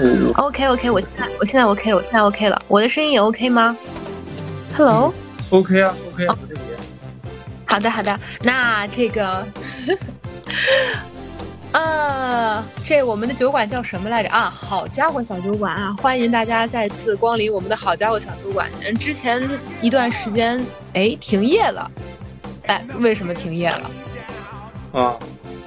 [0.00, 3.76] 我 OK OK，我现在我现在 OK 了，我现在 OK 了，我的声音也 OK 吗
[4.76, 6.72] ？Hello，OK 啊，OK 啊，没问题
[7.66, 9.46] 好的好的，那这个，
[11.72, 14.48] 呃，这我们的酒馆叫什么来着啊？
[14.48, 15.94] 好家伙小酒馆啊！
[16.00, 18.70] 欢迎大家再次光临我们的好家伙小酒馆。
[18.86, 19.46] 嗯，之前
[19.82, 21.90] 一段时间哎停业了，
[22.66, 23.90] 哎，为什么停业了？
[24.92, 25.16] 啊，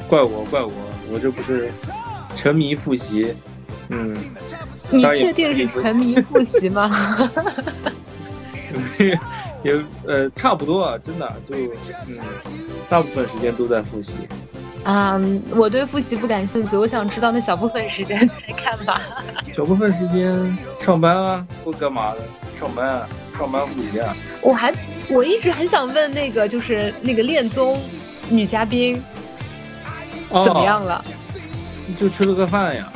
[0.07, 0.71] 怪我怪我，
[1.11, 1.69] 我这不是
[2.35, 3.35] 沉迷复习，
[3.91, 4.17] 嗯，
[4.89, 6.89] 你确定是沉迷复习吗？
[9.63, 9.77] 也
[10.07, 11.55] 呃差不多啊，真的就
[12.07, 12.17] 嗯，
[12.89, 14.13] 大部分时间都在复习。
[14.83, 15.21] 啊、
[15.55, 18.99] 我对复习不感兴趣，我想知道那小部分时间在干嘛。
[19.55, 22.19] 小部分时间上班啊，或干嘛的？
[22.59, 24.15] 上班啊，上班复习啊。
[24.41, 24.73] 我还
[25.09, 27.79] 我一直很想问那个就是那个恋综
[28.29, 28.99] 女嘉宾
[30.29, 31.03] 哦怎么样了？
[31.99, 32.91] 就吃了个饭呀，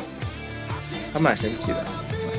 [1.15, 1.77] 还蛮神奇的。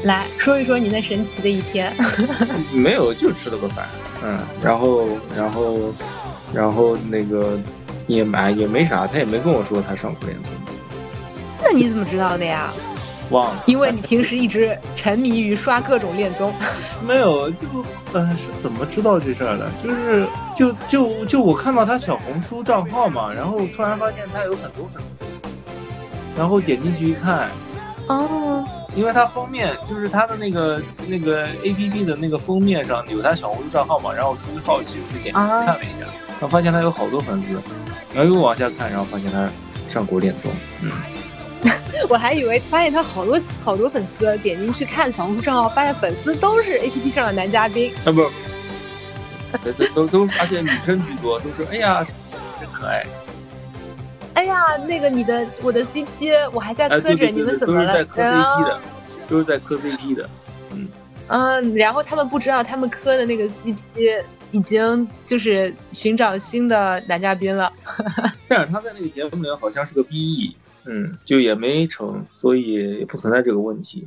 [0.05, 1.91] 来说一说你那神奇的一天。
[2.74, 3.86] 没有，就吃了个饭，
[4.22, 5.94] 嗯，然后然后
[6.52, 7.58] 然后那个
[8.06, 10.52] 也没也没啥，他也没跟我说他上过恋综，
[11.64, 12.70] 那你怎么知道的呀？
[13.30, 13.62] 忘了。
[13.64, 16.52] 因为你平时一直沉迷于刷各种恋综。
[17.08, 17.66] 没有，就
[18.12, 19.70] 呃是怎么知道这事儿的？
[19.82, 25.24] 就是就就就我看到他小红书账号嘛，然后突然发现他有很多粉丝，
[26.36, 27.48] 然后点进去一看，
[28.09, 37.61] 哦，因为他封面就是他的那个那个 A P P 的那个封面上有他小红书账号嘛，然后我出于好奇我就点进去看了一下，然后发现他有好多粉丝，
[38.15, 39.49] 然后又往下看，然后发现他
[39.93, 40.51] 上过恋综，
[40.83, 40.91] 嗯，
[42.09, 47.93] 我还以为发现他好多好多粉丝，点进去看小红书账号，发现粉丝都是 APP 上的男嘉宾。
[48.05, 48.23] 啊不，
[49.65, 52.05] 都都都都发现女生居多，都说哎呀
[52.61, 53.05] 真可爱，
[54.37, 58.05] 哎呀，那个你的我的 CP，我还在哎磕着，你们怎么了都是在？
[58.05, 58.81] 磕 CP 的，
[59.31, 60.28] 都是在磕 CP 的。
[60.72, 60.88] 嗯
[61.28, 64.22] 嗯，然后他们不知道，他们磕的那个 CP
[64.53, 67.72] 已经就是寻找新的男嘉宾了。
[68.47, 74.06] 但是他在那个节目里好像是个 BE， 嗯，就也没成，所以也不存在这个问题。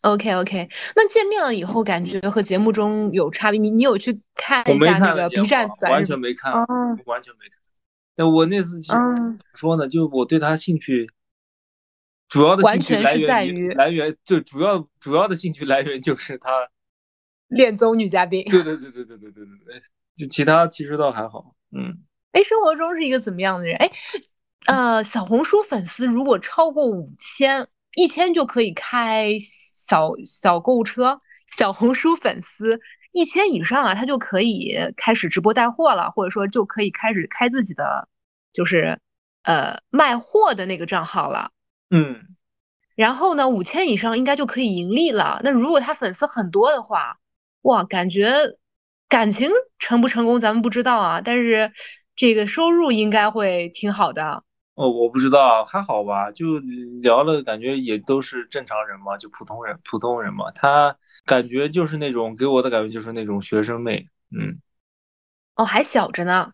[0.00, 3.60] OK OK，那见面了以后，感觉和节目中有差别？
[3.60, 6.14] 你你有去看一下那个 B 站短完视频？
[6.14, 6.66] 全没看，哦
[7.04, 7.57] 完全没看。
[8.18, 8.80] 但我那次
[9.54, 11.08] 说呢，就我对他兴趣，
[12.28, 16.68] 主要的完兴趣来源于来源就主要主要的兴趣来源就是他，
[17.46, 18.44] 恋综女嘉宾。
[18.46, 19.82] 对对对对对对对对对，
[20.16, 22.02] 就其他其实倒还好，嗯。
[22.32, 23.76] 哎，生活中是一个怎么样的人？
[23.76, 23.88] 哎，
[24.66, 31.20] 呃，小红书粉丝如果超过五千，一千就可以开小小购物车。
[31.56, 32.80] 小红书粉丝
[33.18, 38.08] 一千以上啊，他就可以开始直播带货了，或者说就可以开始开自己的，
[38.52, 39.00] 就是
[39.42, 41.50] 呃卖货的那个账号了。
[41.90, 42.36] 嗯，
[42.94, 45.40] 然后呢，五千以上应该就可以盈利了。
[45.42, 47.18] 那如果他粉丝很多的话，
[47.62, 48.32] 哇，感觉
[49.08, 51.72] 感情成不成功咱们不知道啊，但是
[52.14, 54.44] 这个收入应该会挺好的。
[54.78, 56.60] 哦，我不知道，还好吧，就
[57.02, 60.52] 聊了，感觉也都是正常人嘛，就普通人，普通人嘛。
[60.52, 64.60] 他感觉就是那种给我的感觉就是那种学生妹，嗯，
[65.56, 66.52] 哦，还小着呢。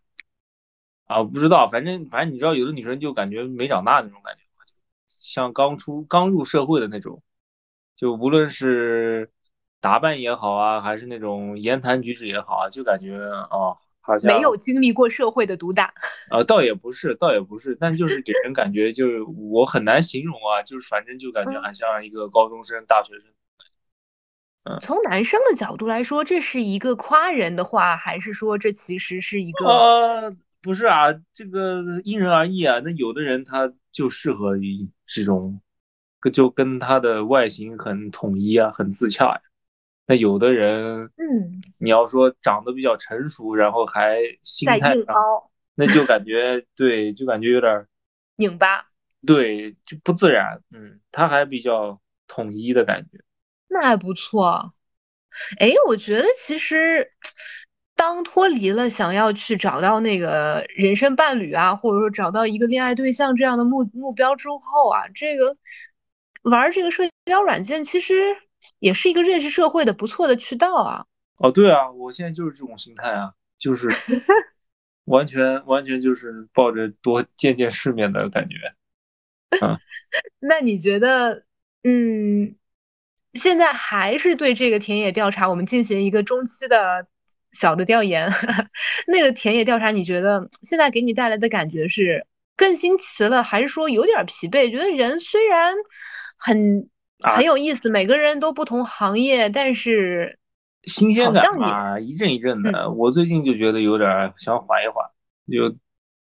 [1.05, 4.41] 啊，不知道，反正反正你知道，有的女生就感觉没长大那种感觉，
[5.07, 7.23] 像刚出刚入社会的那种，
[7.95, 9.31] 就无论是
[9.83, 13.77] 打扮也好啊，还是那种言谈举止也好啊，就感觉哦，
[14.07, 15.95] 好像没有经历过社会的毒打。
[16.31, 23.25] 呃，倒也不是，倒也不是，但就是给人感觉就是我很难形容啊，就是反正就感觉很像一个高中生、大学生。
[24.81, 29.67] 从男生的角度来说，这是一个夸人的话，还是说这其实是一个？
[29.67, 32.81] 呃，不是啊，这个因人而异啊。
[32.85, 35.61] 那有的人他就适合于这种，
[36.33, 39.41] 就跟他的外形很统一啊，很自洽呀。
[40.07, 47.89] 那有的人，嗯，你要说长得比较成熟，然后还心在态上，硬凹那就感觉对，就感觉有点儿
[48.37, 48.87] 拧巴，
[49.27, 50.61] 对，就不自然。
[50.73, 53.25] 嗯，他还比较统一的感觉。
[53.69, 54.75] 那还不错。
[55.59, 57.11] 哎，我觉得其实
[57.97, 65.57] 当脱离了想要去找到那个人生伴侣啊，或者说找到一个恋爱对象这样的目目标之后啊，这个
[66.43, 68.37] 玩这个社交软件其实
[68.79, 71.07] 也是一个认识社会的不错的渠道啊。
[71.37, 73.89] 哦，对啊，我现在就是这种心态啊，就是
[75.05, 78.57] 完全完全就是抱着多见见世面的感觉。
[79.61, 79.79] 嗯
[80.39, 81.45] 那你觉得，
[81.83, 82.57] 嗯，
[83.35, 87.09] 现在还是对这个田野调查，我们进行一个中期的
[87.53, 88.31] 小的调研。
[89.07, 92.27] 那个田野调查，你觉得现在给你带来的感觉是
[92.57, 94.71] 更新奇了，还是说有点儿疲惫？
[94.71, 95.75] 觉得人虽然
[96.39, 96.89] 很
[97.25, 97.89] 啊很有意思。
[97.89, 100.39] 每个人都不同行业，但是
[100.85, 102.91] 新鲜感嘛，一阵一阵的。
[102.91, 105.09] 我最近就觉得有点儿想缓一缓，
[105.51, 105.77] 就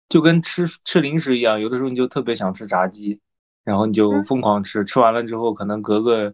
[0.07, 3.19] 就跟吃吃零食一样，有的时候你就特别想吃炸鸡，
[3.63, 6.33] 然后你就嗯疯狂吃，吃完了之后可能隔个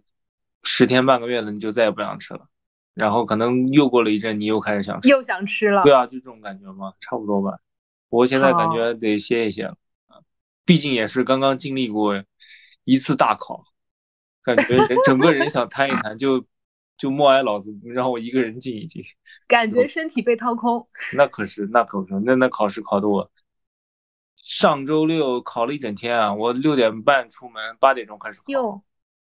[0.64, 2.46] 十天半个月的你就再也不想吃了，
[2.94, 5.10] 然后可能又过了一阵你又开始想吃。
[5.10, 5.82] 又想吃了。
[5.84, 7.58] 对啊，就这种感觉嘛，差不多吧。
[8.10, 9.76] 我现在感觉得歇一歇了，
[10.08, 10.22] 啊，
[10.66, 12.24] 毕竟也是刚刚经历过
[12.84, 13.64] 一次大考，
[14.44, 16.46] 感觉人整个人想瘫一瘫，就
[16.98, 19.04] 就默哀老子，让我一个人静一静。
[19.48, 20.88] 感觉身体被掏空。
[21.16, 23.32] 那可是，那可不是，那那考试考的我，
[24.38, 28.84] 上周六考了一整天啊，我六点半出门，八点钟开始考，哟，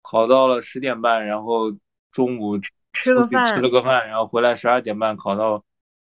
[0.01, 1.71] 考到了十点半，然后
[2.11, 2.59] 中午
[2.93, 5.63] 吃个饭吃了个饭，然后回来十二点半考到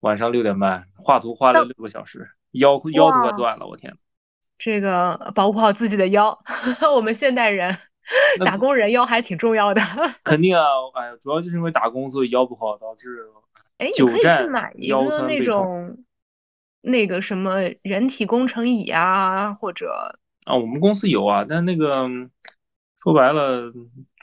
[0.01, 3.97] 晚上六点半，画图画了那六个小时，腰腰都快断了，我天！
[4.57, 6.39] 这个保护好自己的腰，
[6.95, 7.77] 我们现代人那
[8.45, 9.81] 打工人腰还挺重要的。
[10.23, 10.61] 肯定啊，
[10.93, 13.25] 哎呀，主要就是因为打工，所以腰不好，导致
[13.77, 15.97] 哎，你可以去买一个那种
[16.81, 22.07] 那个什么人体工程椅啊，或者啊，我们公司有啊，但那个
[23.01, 23.71] 说白了，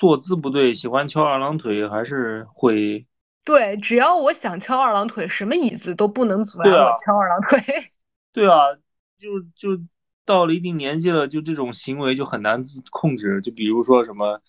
[0.01, 3.07] 坐姿不对，喜欢翘二郎腿，还是会
[3.45, 7.61] 对，只要我想翘二郎腿，什么椅子都不能阻拦对啊我翘二郎腿。
[8.33, 8.75] 对啊，
[9.19, 9.83] 就就
[10.25, 13.41] 到了一定年纪了，就这种行为就很难自控制。
[13.41, 14.41] 就比如说什么，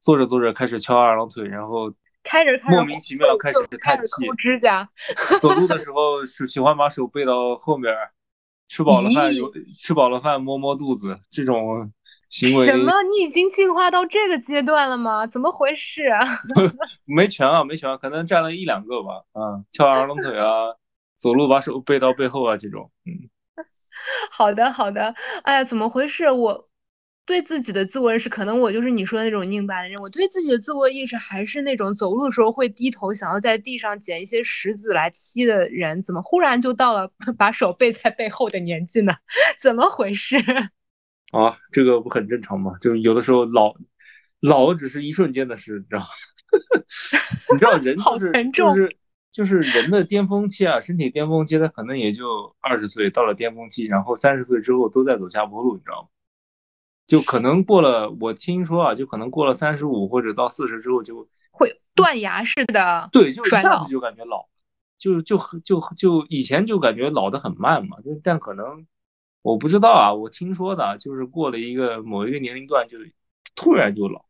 [0.00, 1.92] 坐着坐着开始翘二郎腿，然后
[2.22, 4.88] 开着莫名其妙开始叹气抠，指甲，
[5.40, 7.94] 走路的时候 是喜欢把手背到后面，
[8.68, 11.92] 吃饱了饭有吃饱了饭摸摸肚子，这种
[12.28, 12.92] 行为什么？
[13.04, 15.26] 你已经进化到这个阶段了吗？
[15.26, 16.20] 怎么回事啊？
[17.06, 19.22] 没全啊，没全啊，可能占了一两个吧。
[19.32, 20.74] 啊，翘二郎腿啊，
[21.16, 23.30] 走路把手背到背后啊，这种，嗯。
[24.30, 25.14] 好的，好的。
[25.42, 26.30] 哎呀，怎么回事？
[26.30, 26.68] 我
[27.26, 30.00] 对自己的自我认识，可能我就是你说的那种拧巴的人。
[30.00, 36.02] 我对自己的自我意识还是那种走路的时候会低头，想要在地上捡一些石子来踢的人。
[36.02, 39.14] 怎么忽然就到了 把手背在背后的年纪呢？
[39.60, 40.36] 怎么回事？
[41.32, 42.72] 啊，这个不很正常吗？
[42.80, 43.74] 就是有的时候老
[44.40, 46.06] 老只是一瞬间的事，你知道吗？
[47.52, 48.96] 你知道人好就是沉重就是
[49.32, 56.08] 就是人的巅峰期啊，身体巅峰期，他可能也就二十岁到了巅峰期，然后三十岁之后都在走下坡路，你知道吗？
[57.06, 64.46] 就可能过了，我听说啊，就可能过了三十五或者到四十之后就会断崖式的对，就一下子就感觉老，
[64.98, 68.86] 就就就就以前就感觉老的很慢嘛，就但可能
[69.42, 72.98] 我不知道啊，我听说的，就是过了一个某一个年龄段就
[73.54, 74.24] 突然就老。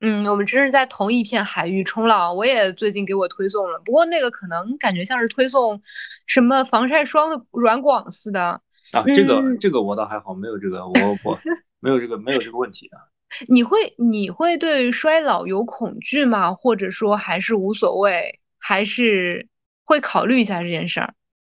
[0.00, 2.36] 嗯，我们真是在同一片海域冲浪。
[2.36, 5.80] 我也最近给我推送了，不过那个可能感觉像是推送
[6.26, 8.60] 什么防晒霜的软广似的。
[8.92, 10.92] 啊，这个嗯这个我倒还好，没有这个，我
[11.24, 11.38] 我
[11.80, 13.00] 没有这个没有这个问题啊。
[13.48, 16.52] 你会你会对衰老有恐惧吗？
[16.54, 19.48] 或者说还是无所谓，还是
[19.84, 21.14] 会考虑一下这件事儿？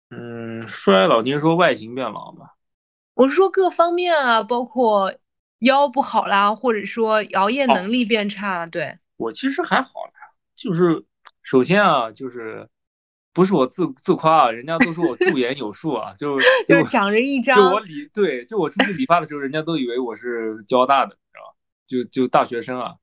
[0.09, 2.49] 嗯，衰老，您说外形变老吗？
[3.13, 5.13] 我是说各方面啊，包括
[5.59, 8.97] 腰不好啦，或者说熬夜哦能力变差，对。
[9.17, 10.11] 我其实还好啦，
[10.55, 11.03] 就是
[11.43, 12.69] 首先啊，就是
[13.33, 21.55] 不是我自自夸啊，人家都说我驻颜有术啊，就 就是长着一张就张我理对，就我出去理发的时候，人家都以为我是交大的，你知道吧？
[21.87, 22.95] 就就大学生啊，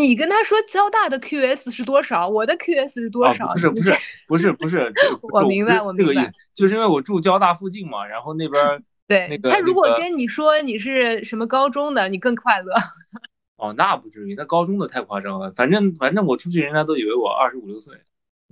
[0.00, 3.52] 你跟他说交大的 QS 是多少，我的 QS 是多啊少？
[3.52, 3.92] 不是不是
[4.28, 12.74] 不是不是，这个 我明白这这个意我明白思，就是因为我住交大附近嘛，然后那边儿对那个他如果跟你说你是什么高中的，你更快乐。
[13.56, 15.52] 哦，那不至于，那高中的太夸张了。
[15.52, 17.94] 反正反正我出去，人家都以为我二十五六岁。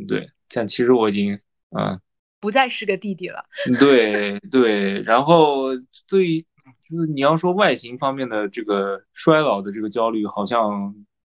[0.06, 1.40] 对，但其实我已经，
[1.76, 2.00] 嗯，
[2.38, 3.44] 不再是个弟弟了。
[3.80, 5.02] 对对。
[5.02, 5.74] 然后
[6.08, 6.42] 对，
[6.88, 10.94] 就是你要说外形方面的这个衰老的这个焦虑，好像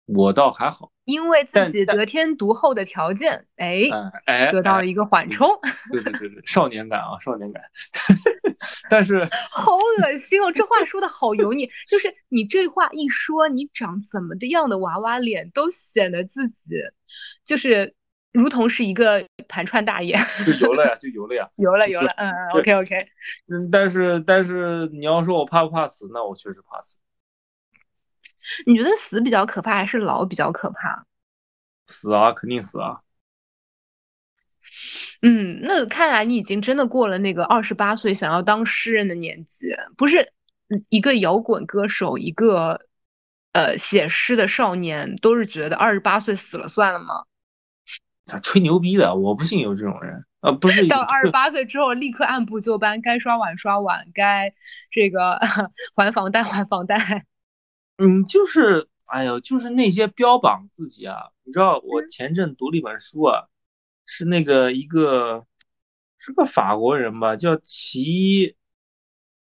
[0.06, 0.92] 我倒还好。
[1.06, 5.48] 因为自己得天独厚的条件，哎，嗯，哎，哎得到了一个缓冲，
[5.92, 7.63] 对对对对，少年感啊，少年感。
[8.89, 10.51] 但是 好恶心哦！
[10.51, 16.56] 这话说的好油腻，就是你这话一说，你长怎么的样的娃娃脸都显得自己
[17.44, 17.96] 就是
[18.32, 20.15] 如同是一个盘串大爷，
[20.46, 21.50] 就油了呀，就油了呀。
[21.58, 23.08] 油了油了，嗯嗯，OK OK，
[23.48, 26.98] 嗯，但是但是你要说我怕不怕死，那我确实怕死。
[28.65, 31.06] 你觉得死比较可怕，还是老比较可怕？
[31.88, 33.01] 死啊，肯定死啊。
[35.22, 40.34] 嗯，那看来你已经真的过了那个二十八岁想要当诗人的年纪，不是
[40.70, 42.82] 嗯一个摇滚歌手，一个
[43.53, 47.24] 呃写诗的少年，都是觉得二十八岁死了算了吗？
[48.25, 50.25] 咋吹牛逼的，我不信有这种人。
[50.41, 54.53] 呃，不是，到二十八岁之后，立刻按部就班，该刷碗刷碗，该
[54.89, 55.39] 这个
[55.96, 57.25] 还房贷还房贷。
[57.98, 63.50] 嗯，就是哎呦，就是那些标榜自己啊，你知道，我嗯前阵读了一本书啊，
[64.13, 65.46] 是那个一个
[66.18, 68.58] 是个法国人吧，叫齐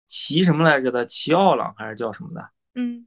[0.09, 2.51] 齐什么来着的，齐奥朗还是叫什么的？
[2.75, 3.07] 嗯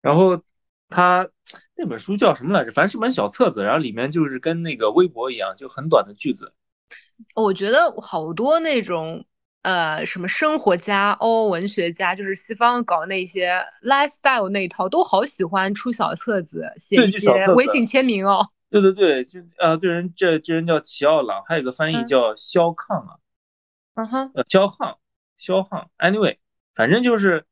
[0.00, 0.40] 然后
[0.88, 1.28] 他
[1.74, 2.70] 那本书叫什么来着？
[2.70, 6.54] 反正是本小册子，然后里面就是跟那个微博一样，就很短的句子。
[7.34, 9.26] 我觉得好多那种
[9.62, 18.50] 呃什么生活家、哦文学家，就是西方搞那些 lifestyle 那一套，都好喜欢出小册子，写对一些微信签名哦。
[18.72, 22.06] 对对对，就呃，这人这这人叫齐奥朗，还有个翻译嗯。
[22.06, 23.18] 叫肖抗啊，
[23.94, 24.98] 嗯哼，呃，肖抗，
[25.36, 26.38] 肖抗，anyway，
[26.74, 27.44] 反正就是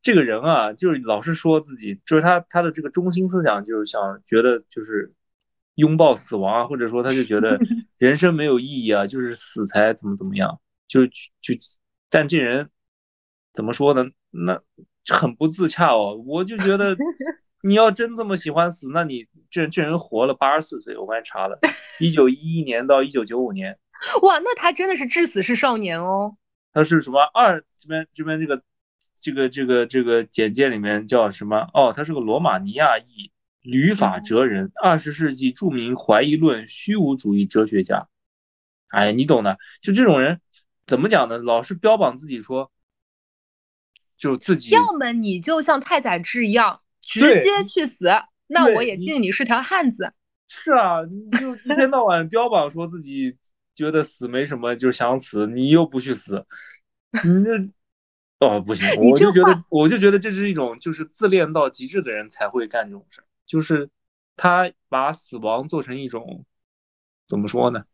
[0.00, 5.12] 这个人啊，就是老是说自己，就是他他的这个中心思想就是想觉得就是
[5.74, 7.58] 拥抱死亡啊，或者说他就觉得
[7.98, 11.54] 人生没有意义啊，就是死才怎么怎么样，就就，
[12.08, 12.70] 但这人
[13.52, 14.10] 怎么说呢？
[14.30, 14.62] 那
[15.06, 16.96] 很不自洽哦，我就觉得
[17.66, 21.58] 你要真这么喜欢死，那你这这人活了八十四岁，我刚才查了，
[21.98, 23.78] 一九一一年到一九九五年。
[24.20, 26.36] 哇，那他真的是至死是少年哦。
[26.74, 28.62] 他是什么二这边这边这个
[29.18, 31.70] 这个这个这个简介里面叫什么？
[31.72, 38.08] 哦，他是个罗马尼亚裔旅法哲人，二十世纪著名怀疑论虚无主义哲学家。
[38.88, 40.42] 哎，你懂的，就这种人
[40.86, 41.38] 怎么讲呢？
[41.38, 42.70] 老是标榜自己说，
[44.18, 48.08] 就自己要么你就像太宰治一样，直接去死，
[48.46, 50.12] 那我也敬你是条汉子。
[50.48, 53.36] 是啊，你就一天到晚标榜说自己
[53.74, 56.46] 觉得死没什么，就是想死，你又不去死，
[57.24, 57.50] 你这。
[58.40, 63.88] 哦，不行， 我就觉得，我就觉得这是一种就是自恋到极致的人才会干这种事儿，就是
[64.36, 66.44] 他把死亡做成一种
[67.26, 67.84] 怎么说呢，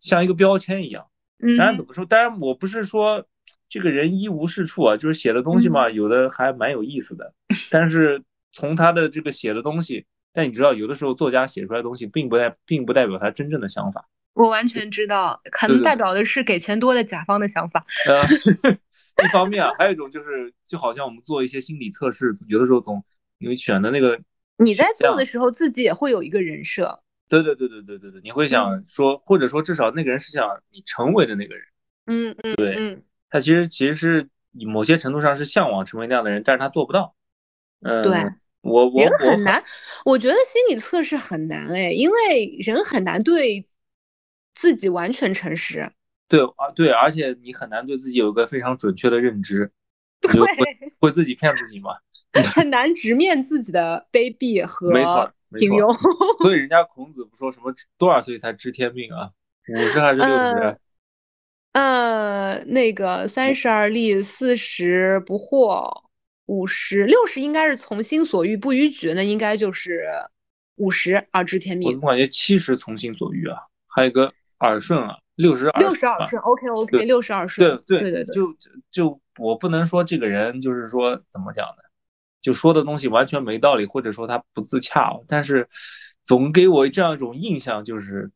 [0.00, 1.08] 像一个标签一样。
[1.40, 3.28] 嗯当然怎么说，当然我不是说
[3.68, 7.32] 这个人一无是处啊，就是写的东西嗯嘛，有的还蛮有意思的。
[7.70, 14.08] 但是从他的这个写的东西，但你知道，有的时候作家写出来的东西，并不代并不代表他真正的想法。
[14.34, 17.84] 我完全知道，可能代表的是给钱多的甲方的想法。
[18.06, 18.22] 呃，
[19.24, 23.04] 一方面啊，还有一种就是，就好像我们做一些心理测试，有的时候总
[23.38, 24.20] 因为选的那个
[24.56, 27.00] 你在做的时候，自己也会有一个人设。
[27.28, 31.64] 对对对对对对对，你会嗯想说，或者说至少那个人是想你成为的那个人，
[32.06, 37.16] 嗯嗯对嗯，他其实其实是以某些程度上是向往成为那样的人，但是他做不到。
[37.80, 38.12] 嗯，对，
[38.62, 39.62] 我我人我很难，
[40.04, 43.68] 我觉得心理测试很难哎，因为人很难对
[44.54, 45.92] 自己完全诚实。
[46.28, 49.72] 对啊对，而且你很难对自己有一个非常准确的认知，
[50.22, 51.96] 你就会对，会自己骗自己嘛。
[52.54, 55.94] 很难直面自己的卑鄙和 没错和没错。
[56.42, 59.30] 所以人家孔子不说什么多少岁才知天命啊？
[59.74, 60.54] 五十还是六十？
[60.54, 60.78] 嗯
[61.72, 66.07] 呃，那个三十而立，四十不惑，
[66.48, 70.08] 五十六十应该是从心所欲不逾矩，那应该就是
[70.76, 72.00] 五十而知天命我怎。
[72.00, 73.58] 么感觉七十从心所欲啊？
[73.86, 76.06] 还有一个耳顺啊，六十耳六十。
[76.06, 81.82] 耳顺，OK OK，对六十耳顺，对对对对，就就就我不能说这个人就是说怎么讲呢？
[82.40, 85.68] 就说的东西完全没道理，或者说他不自洽哦，但是
[86.24, 88.30] 总给我这样一种印象，就是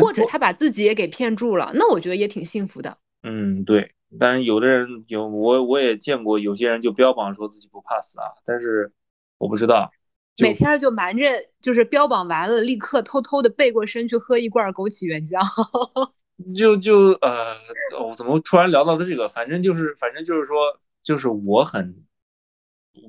[0.00, 2.98] 或者他把自己也给骗住了，那我觉得也挺幸福的。
[3.22, 8.92] 嗯对，但是有的人有我我也见过有些人就标榜说自己不怕死啊，但是
[9.38, 9.90] 我不知道，
[10.38, 11.26] 每天就瞒着，
[11.60, 15.40] 就是标榜完了，立刻偷偷的背过身去喝一罐枸杞原浆。
[16.56, 17.56] 就就呃，
[18.00, 19.28] 我怎么突然聊到的这个？
[19.28, 20.56] 反正就是，反正就是说，
[21.02, 22.04] 就是我很，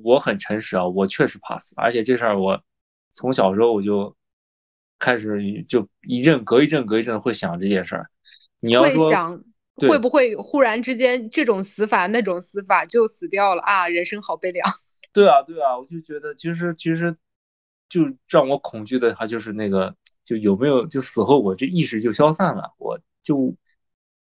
[0.02, 2.60] 我很诚实啊，我确实怕死，而且这事儿我
[3.12, 4.16] 从小时候我就
[4.98, 8.10] 开始就一阵隔一阵隔一阵会想这件事儿。
[8.58, 9.44] 你要说会想对
[9.88, 13.88] 会不会忽然之间这种死法那种死法就死掉了啊？
[13.88, 14.68] 人生好悲凉。
[15.12, 17.16] 对啊，对啊，我就觉得其实其实
[17.88, 23.56] 就让我恐惧的，它就是那个就有没有就死后我这意识就消散了，我就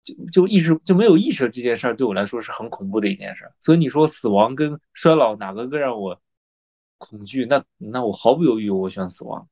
[0.01, 3.53] 就就意识就没有意识这件事儿对我来说是很恐怖的一件事儿。
[3.59, 6.19] 所以你说死亡跟衰老哪个更让我
[6.97, 7.45] 恐惧？
[7.45, 9.47] 那那我毫不犹豫我选死亡。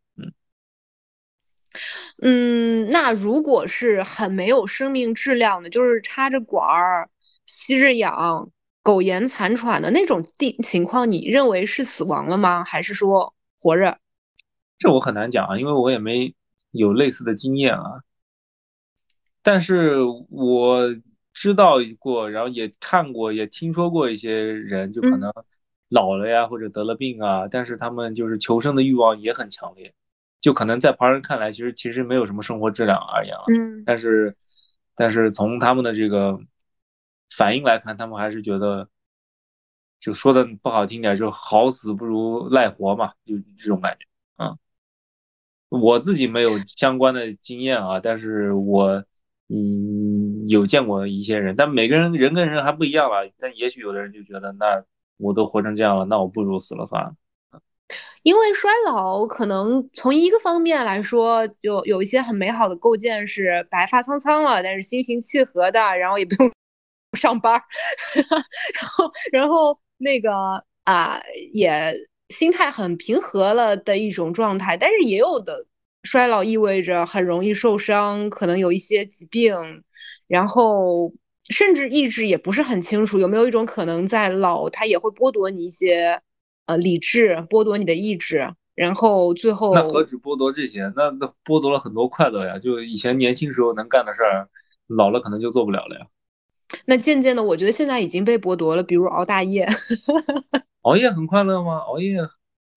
[2.19, 7.09] 嗯，嗯，那如果是很没有生命质量的，就是插着管儿、
[7.45, 8.51] 吸着氧、
[8.83, 12.63] 苟延残喘的那种地情况，你认为是死亡了吗？
[12.63, 13.99] 还是说活着？
[14.77, 16.33] 这我很难讲啊，因为我也没
[16.71, 18.01] 有类似的经验啊。
[19.43, 20.95] 但是我
[21.33, 25.33] 知道过，然后也看过，也听说过一些人，就可嗯能
[25.89, 29.93] 老了呀，或者得了病啊，但是他们就是求生的欲望也很强烈，
[30.41, 33.45] 就可能在旁人看来，其实其实没有什么生活质量而言了。
[33.47, 34.35] 嗯但是，
[34.95, 36.39] 但是从他们的这个
[37.35, 38.89] 反应来看，他们还是觉得
[39.99, 44.05] 就说的不好听点，就好死不如赖活嘛，就这种感觉
[44.43, 44.57] 啊。
[45.69, 49.05] 我自己没有相关的经验啊，但是我
[49.47, 53.17] 嗯有见过一些人，但每个人人跟人还不一样吧。
[53.39, 54.83] 但也许有的人就觉得，那
[55.17, 57.15] 我都活成这样了，那我不如死了算了。
[58.23, 66.51] 因为衰老可能从一个方面来说，就有一些很美好的构建是白发苍苍了，但是心平气和的，然后也不用
[67.17, 67.61] 上班，
[68.73, 70.31] 然后然后那个
[70.83, 71.21] 啊
[71.53, 71.95] 也
[72.29, 74.77] 心态很平和了的一种状态。
[74.77, 75.65] 但是也有的
[76.03, 79.83] 衰老意味着很容易受伤，可能有一些疾病，
[80.27, 81.11] 然后
[81.49, 83.17] 甚至意志也不是很清楚。
[83.19, 86.21] 有没有一种可能，在老他也会剥夺你一些？
[86.67, 90.91] 呃，理智剥夺你的意志，然后最后那何止剥夺这些？
[90.95, 92.59] 那那剥夺了很多快乐呀！
[92.59, 94.49] 就以前年轻时候能干的事儿，
[94.87, 96.07] 老了可能就做不了了呀。
[96.85, 99.67] 那渐渐的，我觉得现在已经被剥夺了，比如熬大夜。
[100.83, 101.77] 熬夜很快乐吗？
[101.79, 102.19] 熬夜，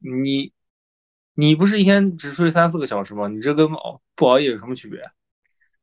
[0.01, 0.53] 你
[1.35, 3.29] 你不是一天只睡三四个小时吗？
[3.29, 5.01] 你这跟熬不熬夜有什么区别？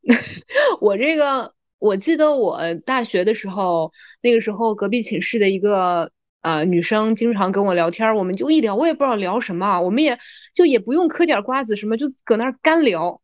[0.81, 6.11] 我这个，我记得我大学的时候，那个时候隔壁寝室的一个。
[6.41, 10.17] 呃，女生经常跟我聊天，我们就一聊，我也不知道聊什么，我们也
[10.55, 13.21] 就也不用嗑点瓜子什么，就搁那儿干聊，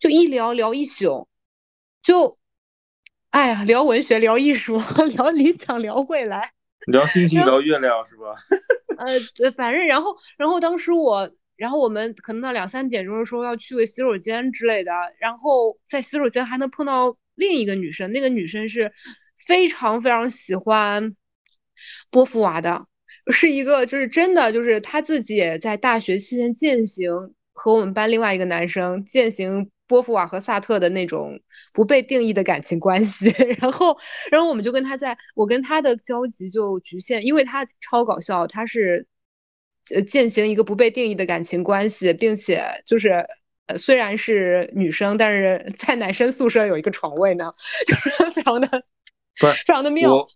[0.00, 1.28] 就一聊聊一宿，
[2.02, 2.36] 就，
[3.30, 4.80] 哎呀，聊文学，聊艺术，
[5.14, 6.52] 聊理想，聊未来，
[6.86, 8.34] 聊星星，聊月亮是吧？
[8.98, 18.92] 呃，反正然后，然后当时我，然后我们可能到两三点钟的时候要去个洗手间之类的，然后在洗手间还能碰到另一个女生，那个女生是
[19.46, 21.14] 非常非常喜欢。
[22.10, 22.86] 波伏娃的
[23.30, 31.40] 是一个，就是真的，就是他自己也在大学期间践行和我们班另外一个男生践行波伏娃和萨特的那种
[31.72, 33.34] 不被定义的感情关系。
[33.60, 33.98] 然后，
[34.30, 39.06] 然后我们就跟他在，我跟他的交集就局限，因为他超搞笑，他是
[39.92, 43.26] 呃践行一个不被定义的感情关系，并且就是
[43.66, 47.52] 呃虽然是女生，但是在男生宿舍有一个床位呢，
[47.86, 48.84] 就是非常的
[49.38, 50.28] 非常的妙。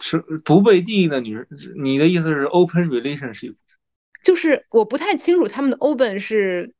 [0.00, 1.46] 是不被定义的女人，
[1.82, 3.54] 你的意思是 open relationship？
[4.24, 6.74] 就是我不太清楚他们的 open 是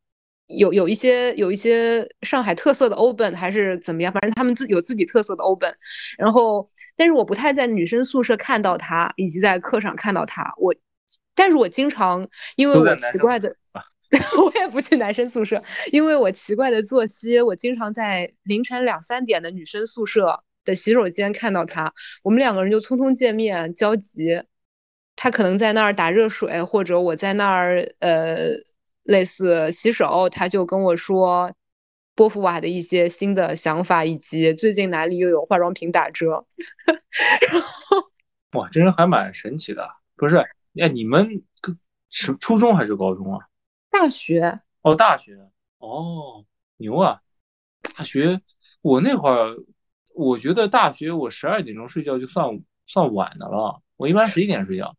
[0.47, 5.75] 有有一些有一些上海特色的 open 还是怎么样，反正他们自有自己特色的 open。
[6.19, 10.55] 然后，但是我不太在女生宿舍看到他，以及在课上看到他。
[10.59, 10.75] 我，
[11.35, 13.57] 但是我经常因为我奇怪的，
[14.39, 20.43] 我也不去男生宿舍，因为我奇怪的作息，我经常在凌晨两三点的女生宿舍。
[20.65, 24.43] 的洗手间看到他，我们两个人就匆匆见面交集。
[25.17, 28.49] 他可能在那儿打热水，或者我在那儿呃
[29.05, 31.55] 类似洗手，他就跟我说
[32.17, 36.47] 波伏娃的一些新的想法，以及最近哪里又有化妆品打折。
[37.53, 38.11] 然后
[38.59, 39.89] 哇，这人还蛮神奇的。
[40.17, 40.39] 不是，
[40.81, 41.45] 哎，你们
[42.11, 43.47] 是初中还是高中啊？
[43.91, 45.39] 大学哦，大学
[45.79, 46.45] 哦，
[46.77, 47.21] 牛啊！
[47.83, 48.41] 大学
[48.83, 49.55] 我那会儿。
[50.15, 54.97] 我觉得大学我十二点钟睡觉就算算晚的了，我一般十一点睡觉。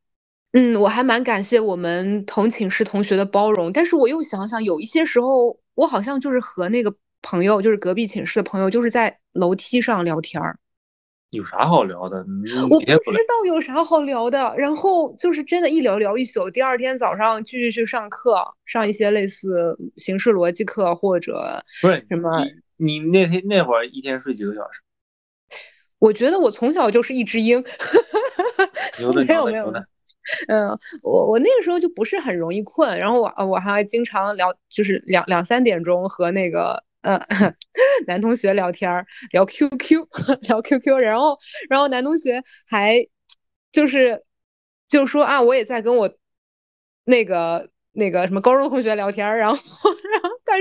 [0.52, 10.60] 嗯，我还蛮感谢我们同寝室同学的包容，但是我又想想，有一些时候我好像就是和那个朋友，就是隔壁寝室的朋友，就是在楼梯上聊天儿。
[11.32, 12.26] 有啥好聊的？
[12.70, 12.94] 我不知
[13.28, 22.46] 道有啥好聊的，然后就是真的，一聊聊一宿，第二天早上继续去上课，上一些类似形式逻辑课或者不是什么。
[22.78, 24.82] 你那天那会儿一天睡几个小时？
[26.00, 27.64] 我觉得我从小就是一只鹰，
[29.28, 29.72] 没有没有，
[30.48, 30.70] 嗯，
[31.04, 37.20] 我我那个时候就不是很容易困，然后我我还经常聊，就是两两三点钟和那个呃
[38.08, 40.08] 男同学聊天儿，聊 QQ，
[40.48, 41.38] 聊 QQ，然后
[41.70, 43.08] 然后男同学还
[43.72, 44.24] 就是
[44.88, 46.12] 就说啊，我也在跟我
[47.04, 49.95] 那个那个什么高中同学聊天，儿然后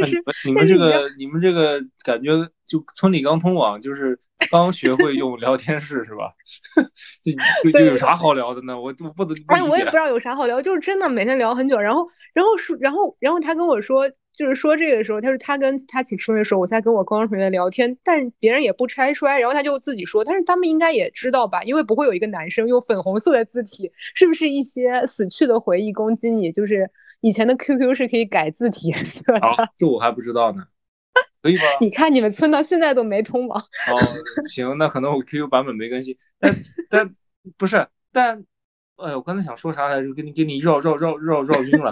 [0.01, 2.31] 但是你们这个你们这个感觉
[2.67, 4.19] 就村里刚通网就是。
[4.51, 6.35] 刚学会用聊天室是吧？
[7.65, 8.79] 就就有啥好聊的呢？
[8.79, 11.81] 我我不能哎，我也不知道有啥好聊，就是真的每天聊很久。
[11.81, 26.53] 然后，然后说，然后，然后他跟我说，就是说这个的时候，他说他跟他寝室的时候，我在跟我高中同学聊天，但是别人也不拆穿，然后他就自己说，但是他们应该也知道吧，因为不会有一个男生用粉红色的字体，是不是一些死去的回忆攻击你？
[26.53, 28.99] 就是以前的 QQ 是可以改字体的。
[29.41, 30.65] 好，这我还不知道呢。
[31.43, 31.63] 可以吗？
[31.81, 33.61] 你看你们村到现在都没通网。
[33.61, 33.95] 哦，
[34.49, 36.17] 行，那可能我 QQ 版本没更新。
[36.41, 36.57] 但
[36.89, 37.15] 但
[37.57, 38.45] 不是，但
[38.97, 40.13] 哎，我刚才想说啥来着？
[40.15, 41.91] 给你给你绕绕绕绕绕晕了。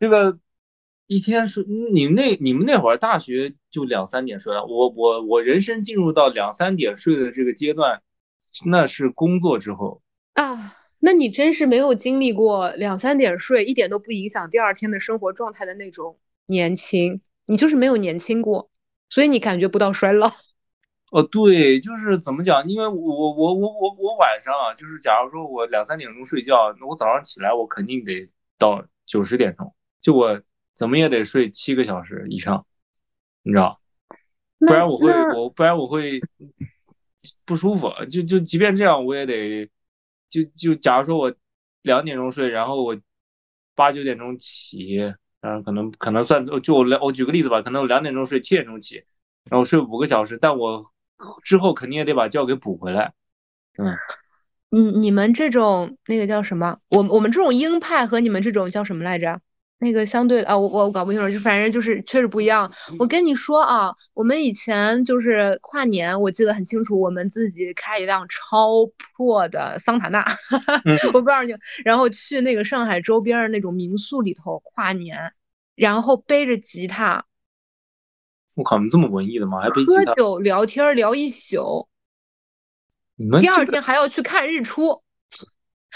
[0.00, 0.38] 这个
[1.06, 4.64] 一天是你们那你们那会儿大学就两三点睡了。
[4.64, 8.02] 我我我人生进入到两三点睡的这个阶段，
[8.64, 10.02] 那是工作之后
[10.34, 10.76] 啊。
[10.98, 18.70] 那你真是没有经历过两三点睡，一点都不影响第二天的生活状态的那种年轻，你就是没有年轻过，
[19.10, 20.32] 所以你感觉不到衰老。
[21.12, 22.66] 哦，对，就是怎么讲？
[22.66, 30.40] 因为我我我我我我晚上啊，就是假如说我两三点钟睡觉，那我早上起来我肯定得到九十点钟，就我
[30.76, 32.66] 怎么也得睡七个小时以上，
[33.42, 33.80] 你知道？
[34.60, 36.20] 不然我会我不然我会
[37.44, 37.90] 不舒服。
[38.10, 39.70] 就就即便这样，我也得
[40.28, 41.34] 就就假如说我
[41.82, 42.96] 两点钟睡，然后我
[43.74, 45.00] 八九点钟起，
[45.40, 49.04] 嗯，可能可能算就我来我举个例子吧，可能我两点钟睡，七点钟起，
[49.50, 50.92] 然后睡五个小时，但我。
[51.42, 53.14] 之后肯定也得把觉给补回来，
[53.78, 53.96] 嗯，
[54.68, 56.78] 你你们这种那个叫什么？
[56.90, 59.40] 我我们这种鹰派和你们这种叫什么来着？
[59.78, 62.72] 那个相对啊，我我搞不清楚，就反正就是确实不一样。
[62.98, 68.86] 我跟你说啊，我们以前就是跨年，我记得很清楚，我们自己开一辆超
[69.16, 70.24] 破的桑塔纳，
[71.12, 75.34] 我不知道你，然后去那个上海周边的那种民宿里头跨年，
[75.74, 77.26] 然后背着吉他。
[78.54, 79.60] 我靠，你这么文艺的吗？
[79.60, 81.88] 还背喝酒聊天聊一宿，
[83.16, 85.02] 你们第二天还要去看日出。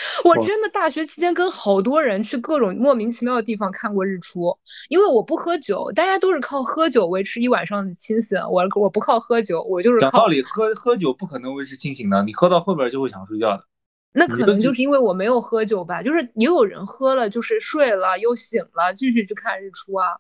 [0.25, 4.59] 我真的大学期间跟好多人去各种莫名其妙的地方看过日出，
[4.89, 8.39] 因为我不喝酒，大家都是靠喝酒维持一晚上的清醒。
[8.51, 13.65] 我我不靠喝酒，我就是讲道理，喝喝酒不可能维持清醒的，你喝到后边就会想睡觉的。
[14.13, 20.19] 那可能就是因为我没有喝酒吧，就是也有人喝了就是睡了又醒了，继续去看日出啊。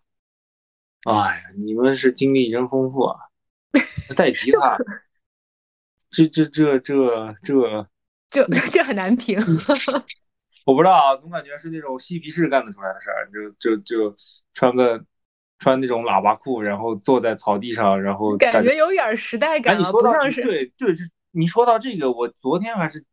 [1.04, 3.18] 哎呀，你们是经历真丰富啊！
[4.16, 4.76] 带吉他，
[6.10, 7.86] 这这这这这，这这
[8.84, 9.38] 很难评。
[10.66, 13.30] 我不知道啊，总感觉是那种嬉皮士干得出来的事儿。
[13.32, 14.16] 就就就
[14.54, 15.04] 穿个
[15.58, 20.42] 穿那种喇叭裤，然后坐在草地上，然后感觉有点时代感啊，不像是。
[20.42, 20.94] 对对，
[21.30, 23.04] 你说到这个，我昨天还是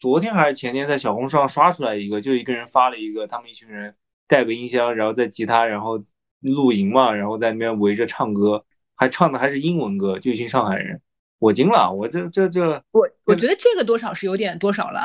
[0.00, 6.00] 昨天还是前天在小红书上刷出来一个，就一个人发了一个，他们一群人带个音箱，然后在吉他，然后。
[6.46, 11.00] 露营嘛，然后在那边围着唱歌，还唱的还是英文歌，就一群上海人，
[11.38, 15.02] 我惊了，我这这这，我我觉得这个多少是有点多少了，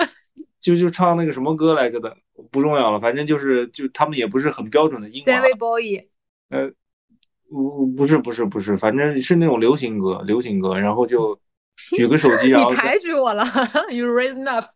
[0.60, 2.16] 就就唱那个什么歌来着的，
[2.50, 5.34] 不重要了，反正就是就他们也不是很标准的英文。
[5.34, 6.08] David Bowie。
[6.50, 6.72] 呃，
[7.50, 11.40] 不不是不是不是，反正是那种流行歌，流行歌，然后就
[11.96, 13.44] 举个手机，然后你抬举我了
[13.90, 14.66] ，You raised up。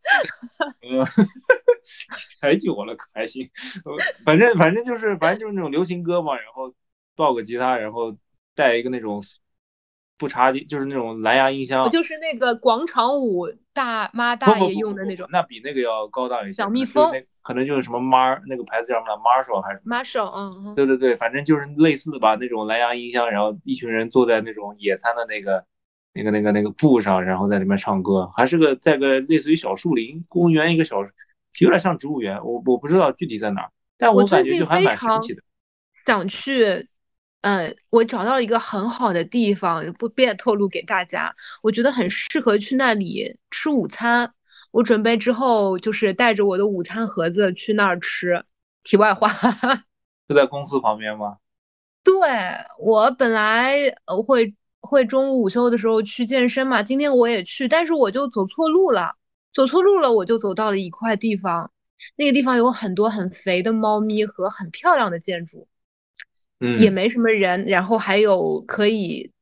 [2.40, 3.48] 抬举我了，可还行。
[4.24, 6.34] 反正反正就是，反正就是那种流行歌嘛。
[6.34, 6.74] 然后
[7.14, 8.16] 抱个吉他，然后
[8.54, 9.22] 带一个那种
[10.18, 11.88] 不插电，就是那种蓝牙音箱。
[11.90, 15.28] 就是那个广场舞大妈大爷用的那种。
[15.30, 16.54] 那比那个要高档一些。
[16.54, 17.12] 小蜜蜂。
[17.42, 20.74] 可能就是什么 Mar 那个牌子叫什么 Marshall 还是 Marshall，嗯。
[20.74, 25.64] 对对对，反正就是类似的吧，那种蓝牙音箱，然后一群人坐在那种野餐的那个
[26.12, 30.98] 那个那个那个布上，然后在里面唱歌，还是个在个类似于小树林公园一个小。
[31.60, 35.40] 有点像植物园，我我不知道具体在哪，但我感觉就还蛮神奇的。
[36.04, 36.86] 想去，
[37.46, 41.36] 嗯，我找到了一个很好的地方，不便透露给大家。
[41.62, 44.34] 我觉得很适合去那里吃午餐。
[44.72, 48.44] 我准备之后就是带着我的午餐盒子去那儿吃。
[48.82, 49.28] 题外话，
[50.26, 51.36] 就在公司旁边吗？
[52.02, 52.14] 对，
[52.80, 59.14] 我本来呃会会中午午休的时候去健身嘛，今天我也去，但是我就走错路了。
[59.54, 61.70] 走错路了，我就走到了一块地方，
[62.16, 65.68] 那个地方有很多很肥的猫咪和很漂亮的建筑，
[66.60, 69.32] 嗯，也没什么人，然后还有可以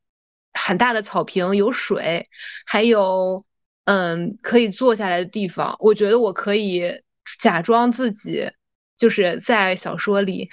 [0.53, 2.27] 很大的草坪，有水，
[2.65, 3.45] 还有
[3.85, 5.75] 嗯可以坐下来的地方。
[5.79, 7.01] 我觉得我可以
[7.41, 8.51] 假装自己
[8.97, 10.49] 就是在小说里，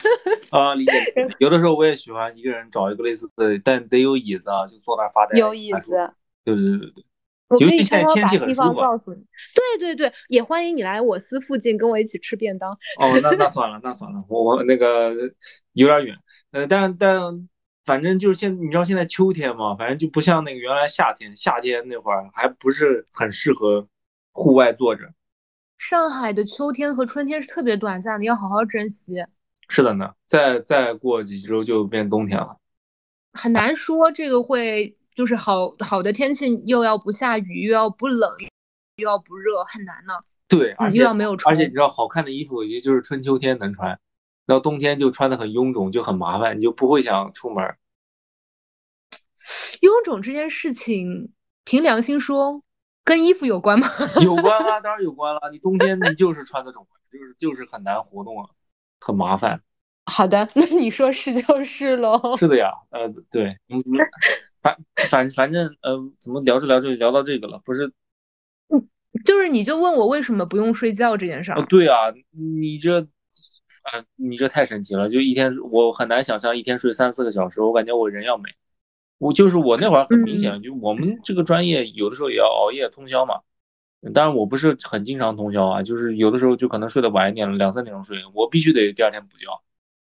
[0.50, 0.92] 啊，理解。
[1.38, 5.38] 有的时候我也喜欢一个人找一个类似的，但得有椅子啊，就坐那发呆。
[5.38, 6.10] 有椅子。
[6.44, 7.04] 对对对对。
[7.52, 9.22] 我可以悄悄把地方告诉你。
[9.54, 12.72] 对对对，也欢迎你来我司附近跟我一起吃便当。
[12.72, 15.12] 哦，那那算了，那算了，我我那个
[15.72, 16.16] 有点远。
[16.50, 17.48] 呃，但但
[17.84, 23.88] 反正就是现，你知道现在秋天嘛，反正就不像那个原来夏天，夏天那会儿还不是很适合
[24.32, 25.04] 户外坐着。
[25.78, 29.24] 上海的秋天和春天是特别短暂的，要好好珍惜。
[29.68, 32.56] 是的呢，再再过几周就变冬天了。
[33.32, 34.96] 很难说这个会。
[35.14, 38.30] 就是好好的天气，又要不下雨，又要不冷，
[38.96, 40.14] 又要不热，很难呢。
[40.48, 43.98] 对，而且又要没有穿而且你知道，好看的衣服也就是春秋天能穿，
[44.46, 47.76] 到冬天就穿的很臃肿，就很麻烦，你就不会想出门。
[49.80, 51.32] 臃肿这件事情，
[51.64, 52.62] 凭良心说，
[53.04, 53.88] 跟衣服有关吗？
[54.22, 55.50] 有关啊，当然有关了。
[55.50, 58.50] 你冬天你就是穿的肿，就是就是很难活动啊，
[59.00, 59.62] 很麻烦。
[60.04, 62.36] 好的，那你说是就是喽。
[62.36, 63.82] 是的呀，呃，对，嗯。
[64.62, 64.78] 反
[65.10, 67.60] 反反正呃，怎么聊着聊着就聊到这个了？
[67.64, 67.92] 不是，
[69.24, 71.66] 就是你就问我为什么不用睡觉这件事儿。
[71.66, 78.50] 对啊，你这，啊，你这太神奇了，就一天我很难想象一天睡三四个小时，我感觉我人要没。
[79.18, 83.40] 我就是我那会儿很明显，就我们这个专业有的时候也要熬夜通宵嘛。
[84.12, 89.46] 当然我不是很经常通宵啊，就是有的时候就可能睡得晚一点了，两三点钟睡，我必须得第二天补觉。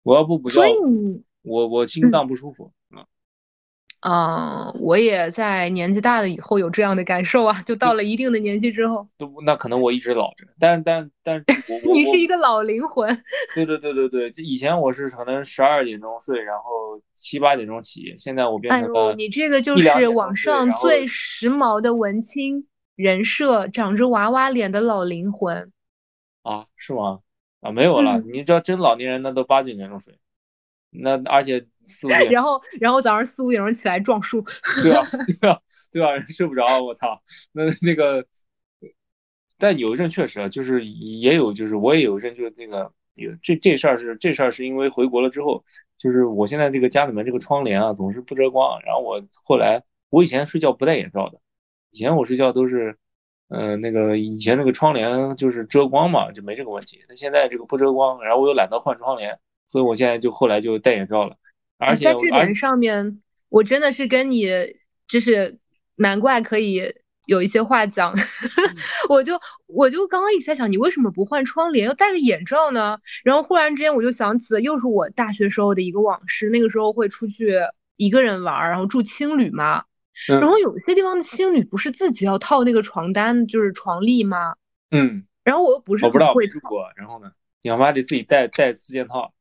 [0.04, 0.62] 我要不补觉，
[1.42, 2.72] 我我心脏不舒服。
[2.74, 2.79] 嗯。
[4.02, 9.08] 嗯，我也在年纪大了以后有这样的感受啊，就到了一定的年纪之后。
[9.18, 11.44] 都那可能我一直老着，但但但
[11.94, 13.10] 你是一个老灵魂。
[13.54, 19.14] 对对对对对，就以前我是可能十二点钟睡，然后七八点钟起，现在我变成了。
[19.16, 25.74] 你这个就是网上最时髦的文青人设，长着娃娃脸的老灵魂。
[26.44, 27.20] 啊，是吗？
[27.60, 30.18] 啊，没有了，你知道真老年人那都八九点钟睡。
[30.92, 34.44] 那而且四五点，然后然后早上四五点钟起来撞树，
[34.82, 35.04] 对啊
[35.40, 35.60] 对啊
[35.92, 37.22] 对啊，睡不着，我操！
[37.52, 38.26] 那那个，
[39.58, 45.64] 但有一阵确实啊，就是也有，就是我也有一阵就是那个有这这事儿是这事儿是因为回国了之后，
[45.98, 51.40] 就是我现在这个家里面这个窗帘啊总是不遮光，然后我后来我以前睡觉不戴眼罩的，
[51.92, 52.98] 以前我睡觉都是，
[53.50, 57.06] 嗯那个以前那个窗帘就是遮光嘛，就没这个问题。
[57.08, 59.40] 那现在这个不遮光，然后我又懒得换窗帘。
[59.70, 61.38] 所以我现在就后来就戴眼罩了，
[61.78, 64.48] 而且在这点上面，我真的是跟你
[65.08, 65.60] 就是
[65.96, 66.82] 难怪可以
[67.26, 68.14] 有一些话讲。
[69.08, 72.98] 我就我就刚刚一直在想，你为什么不换窗帘，要戴个眼罩呢？
[73.24, 76.50] 然后忽然之间我就想起了，又是我大学时候的一个往事。
[76.50, 77.54] 那个时候会出去
[77.96, 79.84] 一个人玩，然后住青旅嘛。
[80.28, 84.56] 然后有些地方的青旅不是自己要套那个床单，就是床笠吗？
[84.90, 85.26] 嗯。
[85.44, 89.32] 然后我又不是我不知道会住过，然后呢，你妈得自己带带四件套。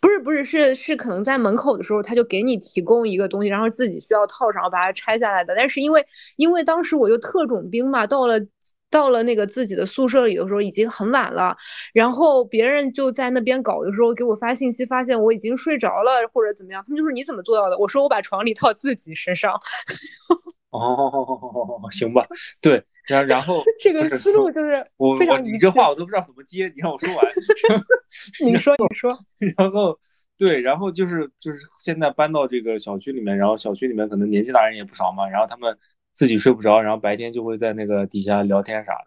[0.00, 5.54] 不是不是是是可能在门口的时候他就给你提供一个东西，然后自己需要套上，把它拆下来的。
[5.56, 8.40] 但是因为因为当时我就特种兵嘛，到了
[8.90, 11.56] 到了那个自己的宿舍里的时候已经很晚了，
[11.92, 17.78] 然后别人就在那边搞的时候给我发信息，发现我已经睡着了或者怎么样，他们就说你怎么做到的？
[17.78, 19.60] 我说我把床里套自己身上。
[20.70, 22.26] 哦， 行吧，
[22.60, 22.84] 对。
[23.06, 27.24] 然然后 这个思路就是我我你这话我都不知道怎么接，你让我说完。
[28.44, 29.14] 你说 你说。
[29.56, 29.98] 然后
[30.36, 35.78] 对，然后就是就是现在搬到这个小区里面，然后小区里面可能年纪大人也不少嘛，然后他们
[36.12, 39.06] 自己睡不着，然后白天就会在那个底下聊天啥的，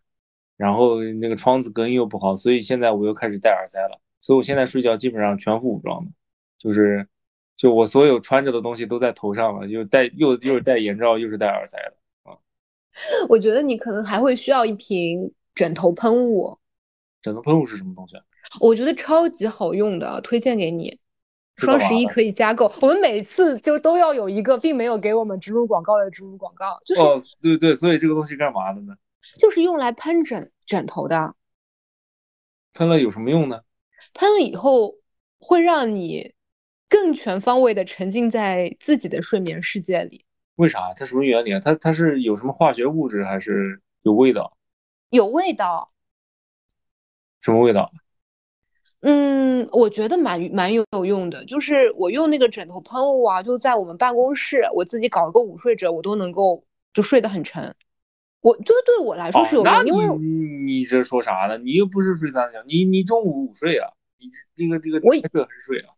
[0.58, 6.12] 然后那个窗子隔音又不好，所以现在我又开始戴耳塞了，所以我现在睡觉基本上全副武装的，
[6.58, 7.08] 就是
[7.58, 11.96] 就我所有穿着的东西都在头上了，又戴又又是戴眼罩又是戴耳塞的。
[13.28, 16.58] 我觉得你可能还会需要一瓶枕头喷雾。
[17.22, 18.16] 枕头喷雾是什么东西？
[18.62, 21.00] 我觉得超级好用的，推荐给你。
[21.58, 22.72] 双十一可以加购。
[22.82, 26.80] 我们每次就都要有一个，并没有给我们植入广告的植入广告。
[26.86, 28.96] 就是哦，对对，所以这个东西干嘛的呢？
[29.38, 31.36] 就是用来喷枕枕头的。
[32.72, 33.60] 喷了有什么用呢？
[34.14, 34.96] 喷了以后
[35.38, 36.34] 会让你
[36.88, 40.24] 更全方位的沉浸在自己的睡眠世界里。
[40.60, 40.94] 为啥？
[40.94, 41.62] 它什么原理啊？
[41.64, 44.58] 它它是有什么化学物质，还是有味道？
[45.10, 45.90] 有味道。
[47.40, 47.94] 什么味道？
[49.00, 51.46] 嗯，我觉得蛮蛮有用的。
[51.46, 57.74] 就是我用那个枕头喷雾啊，就在我们办公室，我自己搞一个午睡枕，我都能够就睡得很沉。
[58.42, 60.18] 我这对我来说是有用，因为
[60.66, 61.58] 你这说啥呢？
[61.58, 63.94] 你又不是睡三小你你中午午睡啊？
[64.18, 65.00] 你这个这个
[65.46, 65.96] 还是睡啊？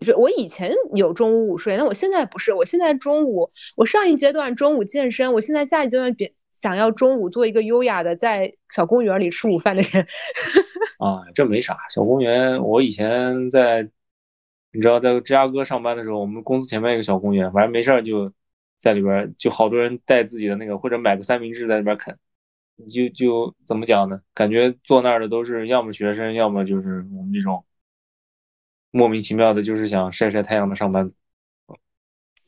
[0.00, 10.06] 就是我以前有中午午睡，那我现在不是，我现在中午，我上一阶段中午健身，我现在下一阶段别想要中午做一个优雅的在小公园里吃午饭的人。
[10.98, 13.90] 啊，这没啥，小公园，我以前在，
[14.72, 18.32] 你知道在芝加哥上班的时候，我们公司前面一个小公园，反正没事儿就
[18.78, 22.16] 在里边，就好多人带自己的那个或者买个三明治在那边啃，
[22.90, 24.22] 就就怎么讲呢？
[24.32, 27.62] 感觉坐那儿的都是要么学生，要么就是我们这种。
[28.90, 31.14] 莫名其妙的，就是想晒晒太阳的上班族。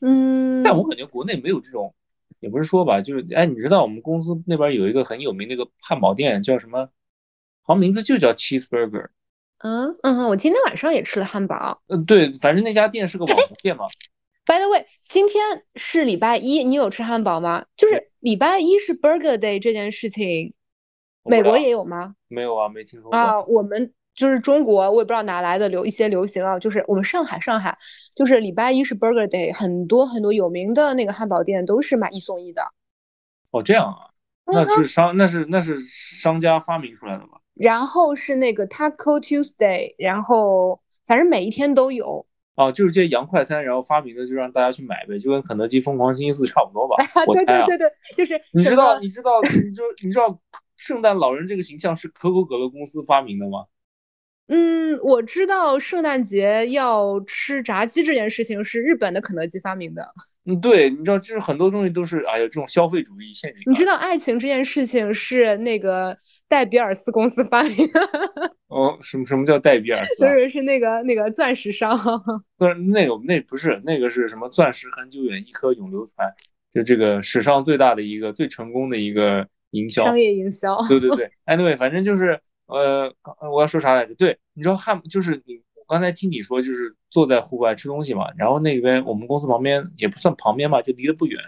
[0.01, 1.95] 嗯，但我感觉国内没有这种，
[2.41, 6.89] 也不是说吧，就是哎，你知道我们公司那边有一个很有名的一个汉堡店，叫什么？
[7.61, 9.07] 好像名字就叫 Cheeseburger。
[9.59, 11.81] 嗯嗯，我今天晚上也吃了汉堡。
[11.87, 13.85] 嗯，对，反正那家店是个网红店嘛。
[14.45, 17.65] By the way，今天是礼拜一，你有吃汉堡吗？
[17.77, 20.53] 就是礼拜一是 Burger Day 这件事情，
[21.23, 22.17] 美国也有吗？
[22.27, 23.17] 没有啊，没听说过。
[23.17, 23.93] 啊，我们。
[24.15, 26.59] 就是中国，我也不知道哪来的流一些流行啊。
[26.59, 27.77] 就是我们上海，上海
[28.15, 32.63] 就是礼拜一是 Burger Day，很多很多有名的那个汉堡店都是买一送一的。
[33.51, 34.09] 哦，这样啊，
[34.45, 37.39] 那是商那是那是商家发明出来的吧？
[37.53, 42.25] 然后是那个 Taco Tuesday，然后反正每一天都有。
[42.55, 46.97] 哦，就是这些洋快餐，然后发明的就让大家去买呗，就跟肯德基疯狂星期四差不多吧？
[47.25, 47.65] 我对猜啊。
[47.65, 50.39] 对对对，就是你知道你知道你知你知道
[50.75, 53.65] 圣诞老人这个形象是可口可乐公司发明的吗？
[54.47, 60.13] 嗯，我知道圣诞节要吃炸鸡这件事情是日本的肯德基发明的。
[60.45, 63.63] 嗯，对，你知道，就是很多东西都是，哎呀，这种消费主义陷阱。
[63.65, 66.17] 你知道爱情这件事情是那个
[66.49, 68.01] 戴比尔斯公司发明的，
[68.67, 70.27] 哦，什么什么叫戴比尔斯？
[70.27, 71.97] 是是那个那个钻石商。
[72.57, 74.49] 不是那个那不是那个是什么？
[74.49, 76.33] 钻石恒久远，一颗永流传，
[76.73, 80.03] 就这个史上最大的一个最成功的一个营销。
[80.03, 80.77] 商业营销。
[80.89, 83.13] 对对对，anyway，反正就是呃，
[83.51, 84.15] 我要说啥来着？
[84.15, 91.41] 对，你知道汉就是你，我刚才听你说就是坐在户外吃东西嘛，然后那边我们公司旁边也不算旁边吧，就离得不远，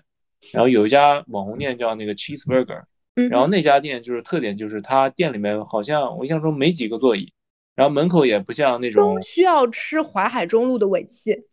[0.52, 2.84] 然后有一家网红店叫那个 Cheeseburger，
[3.16, 7.34] 嗯然后那家店就是特点就是它店里面好像我印象中没几个座椅，
[7.76, 11.46] 然后门口也不像那种需要吃淮海中路的尾气，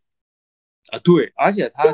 [0.90, 1.85] 啊对，而且它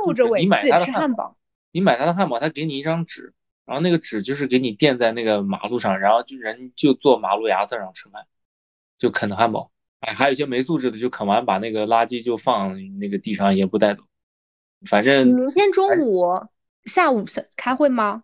[0.40, 1.36] 你买它的汉堡，吃汉堡。
[1.70, 3.34] 你买它的汉堡，它给你一张纸，
[3.68, 8.26] 然后那个纸就是给你垫在那个马路上，然后就人就坐马路牙子上吃饭，
[8.98, 9.70] 就啃的汉堡。
[10.00, 14.04] 哎，还有一些没素质的，就啃完把那个垃圾就放那个地上，也不带走。
[14.88, 16.24] 反正明天中午
[16.84, 18.22] 下午下开会吗？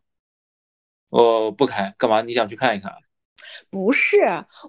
[1.11, 2.23] 我不开，干嘛？
[2.23, 2.93] 你想去看一看？
[3.69, 4.17] 不是，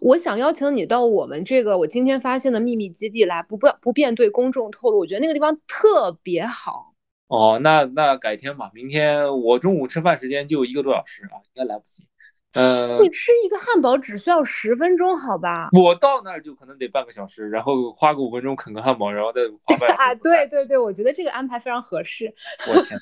[0.01, 4.97] 我想邀请你到我们这个我今天发现的秘密基地来，不不不便对公众透露。
[4.97, 6.94] 我觉得那个地方特别好。
[7.27, 12.07] 哦，那那改天吧，明天我中午吃饭时间就一个多小时啊，应该来不及。
[12.53, 15.69] 嗯，你吃一个汉堡只需要十分钟，好吧？
[15.73, 20.47] 我到那儿就可能得半个小时，然后花个五分钟啃个汉堡，然后再花半小时啊，做对。
[20.47, 22.33] 对对，我觉得这个安排非常合适。
[22.67, 22.97] 我天！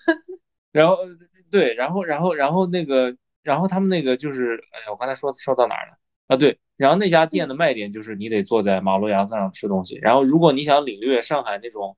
[0.72, 0.98] 然后
[1.52, 5.98] 对，然后然后然后那个，然后他们那个就是，哎呀，我刚才说说到哪儿了？
[6.30, 11.96] 啊，对，然后那家店的卖点就是你得坐在马路牙子上吃东西，然后如果你想领略上海那种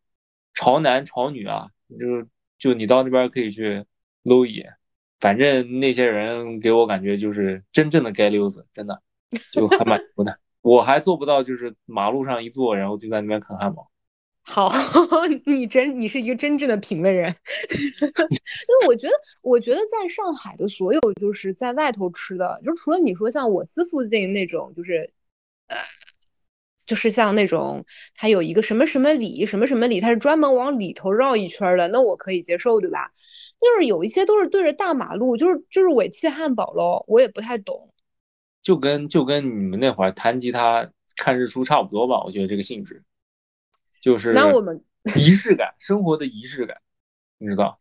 [0.54, 3.86] 潮男潮女啊，就就你到那边可以去
[4.24, 4.74] 搂一眼，
[5.20, 9.02] 反正那些人给我感觉就是真正的街溜子，真的
[9.52, 10.40] 就还蛮牛的。
[10.62, 13.92] 我还做不到，就是马路上一坐，然后就在那边啃汉堡。
[14.42, 14.72] 好，
[15.46, 17.34] 你真你是一个真正的评论人。
[18.68, 25.12] 那我觉得，我觉得在上海的所有就是在外头吃的，就除了你说像我司附近那种，就是
[25.68, 25.78] 呃，
[26.86, 33.12] 就是像那种它有一个什么什么里什么什么里，它是专门往里头绕一圈儿的，那我可以接受，对吧？
[33.60, 37.92] 就是有一些都是对着大马路，就是就是尾气汉堡喽，我也不太懂。
[38.62, 43.04] 就跟就跟你们那会儿弹吉他看日出差不多吧，我觉得这个性质
[44.02, 44.84] 就是那我们
[45.16, 46.78] 仪式感，生活的仪式感，
[47.38, 47.80] 你知道？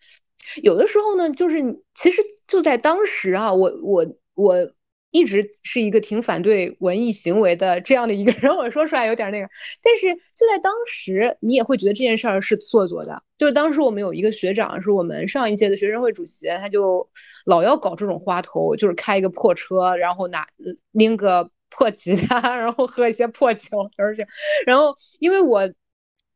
[0.62, 4.72] 有的时候呢，就是其实就在当时啊，我我我
[5.14, 9.48] 一直是一个挺反对文艺行为的这样的一个人，我说出来有点那个，
[9.80, 13.22] 但是就在当时，你也会觉得这件事儿是做作的。
[13.38, 17.08] 就是当时我们有一个学长，是我们上一届的学生会主席，他就
[17.46, 20.48] 老要搞这种花头，就是开一个破车，然后拿
[20.90, 24.26] 拎个破吉他，然后喝一些破酒，而且，
[24.66, 25.72] 然后因为我。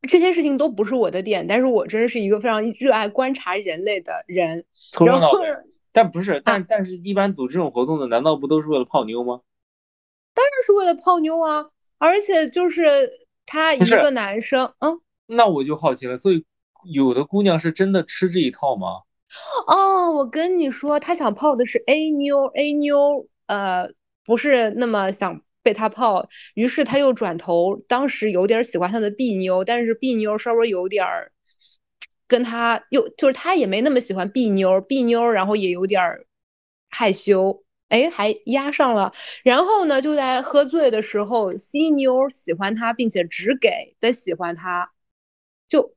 [0.09, 4.65] 这些事情都不是我的点，但是我真是一个非常热爱观察人类的人。
[5.05, 5.33] 然后。
[5.99, 9.41] 但不是，啊但但是一般组织这种活动的，难道不都是为了泡妞吗？
[10.33, 11.71] 当然是为了泡妞啊！
[11.99, 13.11] 而且就是
[13.47, 16.45] 他一个男生，嗯，那我就好奇了，所以
[16.85, 19.03] 有的姑娘是真的吃这一套吗？
[19.67, 23.93] 哦，我跟你说，他想泡的是 A 妞，A 妞，呃，
[24.25, 31.33] 不是那么想被他泡，于是他又转头，当时有点喜欢他的 B 妞，但是 B 妞稍微有点儿
[32.29, 36.27] 跟他又就是他也没那么喜欢 B 妞，B 妞然后也有点儿
[36.91, 39.13] 害羞，哎，还压上了。
[39.43, 44.93] 然后呢，就在喝醉的时候，C 妞喜欢他，并且只给在喜欢他，
[45.69, 45.95] 就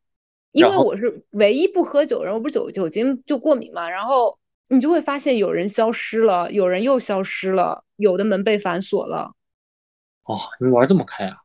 [0.51, 4.39] 因为我是唯一不喝酒的人，我不是酒酒精就过敏嘛，然后
[4.69, 9.35] 你就会发现有人消失了，有人又消失了，有的门被反锁了。
[10.23, 11.37] 哦，你玩这么开啊？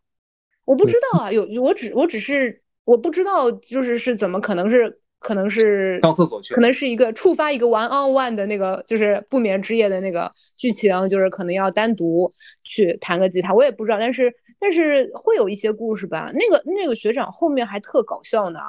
[0.64, 12.32] 我不知道啊，有我只我只是我不知道，就是是怎么可能是可能是上厕所去可能是一个触发一个 one on one 的那个就是不眠之夜的那个剧情，就是可能要单独
[12.62, 16.32] 去弹个吉他，我也不知道，但是但是会有一些故事吧。
[16.32, 18.60] 那个那个学长后面还特搞笑呢，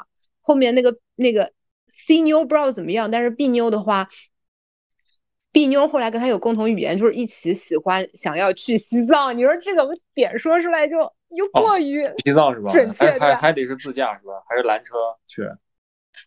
[0.42, 1.54] 后面那个那个
[1.88, 4.08] C 妞不知道怎么样，但是 B 妞的话。
[5.54, 9.36] B 妞后来跟他有共同语言，就是一起喜欢想要去西藏。
[9.36, 10.98] 你说这个点说出来就
[11.36, 12.72] 又过于西藏是吧？
[12.72, 14.44] 准确对还还还得是自驾是吧？
[14.48, 14.96] 还是拦车
[15.28, 15.44] 去？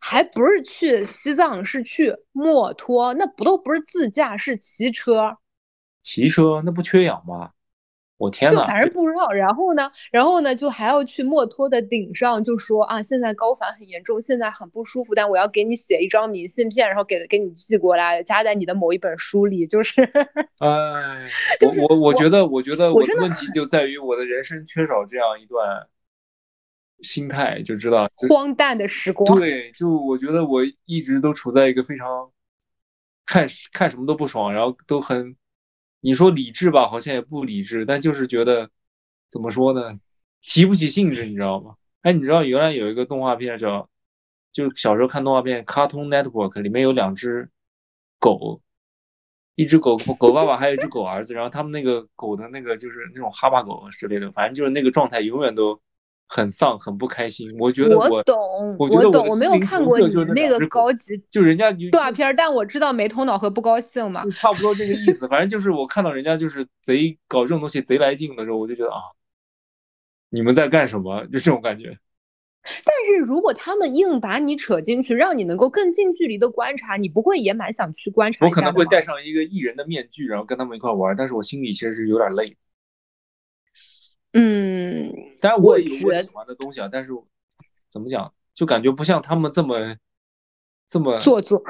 [0.00, 5.36] 还不是去西藏，是去墨脱，那不都不是自驾，是骑车。
[6.02, 7.50] 骑车那不缺氧吗？
[8.20, 9.30] 我天呐，反正不知道。
[9.30, 20.02] 然后呢，然后呢，就还要去墨脱的顶上，就说啊，现在高反很严重，现在很不舒服，但我要给你写一张明信片，然后给给你寄过来，加在你的某一本书里，就是。
[20.60, 21.30] 哎，
[21.62, 25.86] 我我我觉得，我觉得我的问题就在于我的人生缺少这样一段
[27.00, 29.34] 心态，就知道荒诞的时光。
[29.38, 32.30] 对，就我觉得我一直都处在一个非常
[33.24, 35.36] 看看什么都不爽，然后都很。
[36.00, 38.70] 你说理智吧，好像也不理智，但就是觉得
[39.30, 39.98] 怎么说呢，
[40.42, 41.76] 提不起兴致，你知道吗？
[42.02, 43.88] 哎，你知道原来有一个动画片叫，
[44.52, 47.50] 就是小时候看动画片《卡通 Network》，里面有两只
[48.18, 48.62] 狗，
[49.54, 55.80] 一只狗狗爸爸，还有一只狗儿子，然后他们那个狗的那个就是那种哈巴狗之类的，反正就是那个状态永远都。
[56.32, 57.52] 很丧，很不开心。
[57.58, 65.26] 我觉得我懂，我懂，我没有看过你那个高级，就人家动画片，但我知道没头脑和不高兴嘛，差不多这个意思。
[65.26, 69.00] 反正就是我看到人家就是贼搞这种东西贼来劲的时候，我就觉得啊，
[70.28, 71.24] 你们在干什么？
[71.24, 71.98] 就这种感觉。
[72.62, 78.46] 但是如果他们硬把你扯进去，让你能够更近距离的观察，你不会也蛮想去观察？
[78.46, 82.56] 我可能会戴上一个艺人的面具，然后跟他们一块玩，但是我心里其实是有点累。
[84.32, 87.10] 嗯，当然我也有我喜欢的东西啊，但是
[87.90, 89.96] 怎么讲，就感觉不像他们这么
[90.88, 91.62] 这么做作，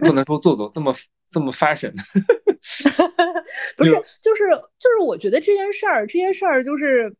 [0.00, 0.94] 不能说做作，这么
[1.28, 1.94] 这么 fashion。
[3.76, 3.90] 不是，
[4.22, 4.44] 就是
[4.78, 7.16] 就是，我觉得这件事儿，这件事儿就是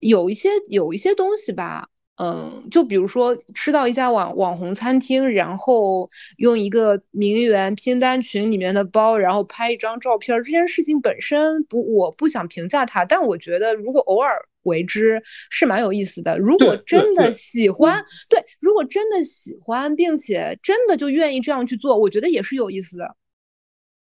[0.00, 1.90] 有一些有一些东西吧。
[2.16, 16.38] 嗯，就比如说吃到一家网网红餐厅，然后用一个名媛拼单群里面的包，然后拍一张照片，这件事情本身不，我不想评价它，但我觉得如果偶尔为之是蛮有意思的。
[16.38, 23.16] 如果真的喜欢，对，如果真的喜欢，并且真的就愿意这样去做，我觉得也是有意思的。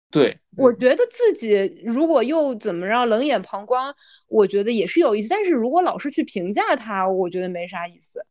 [0.10, 3.94] 对，我觉得自己如果又怎么让冷眼旁观，
[4.30, 5.28] 我觉得也是有意思。
[5.28, 8.26] 但是如果老是去评价他，我觉得没啥意思。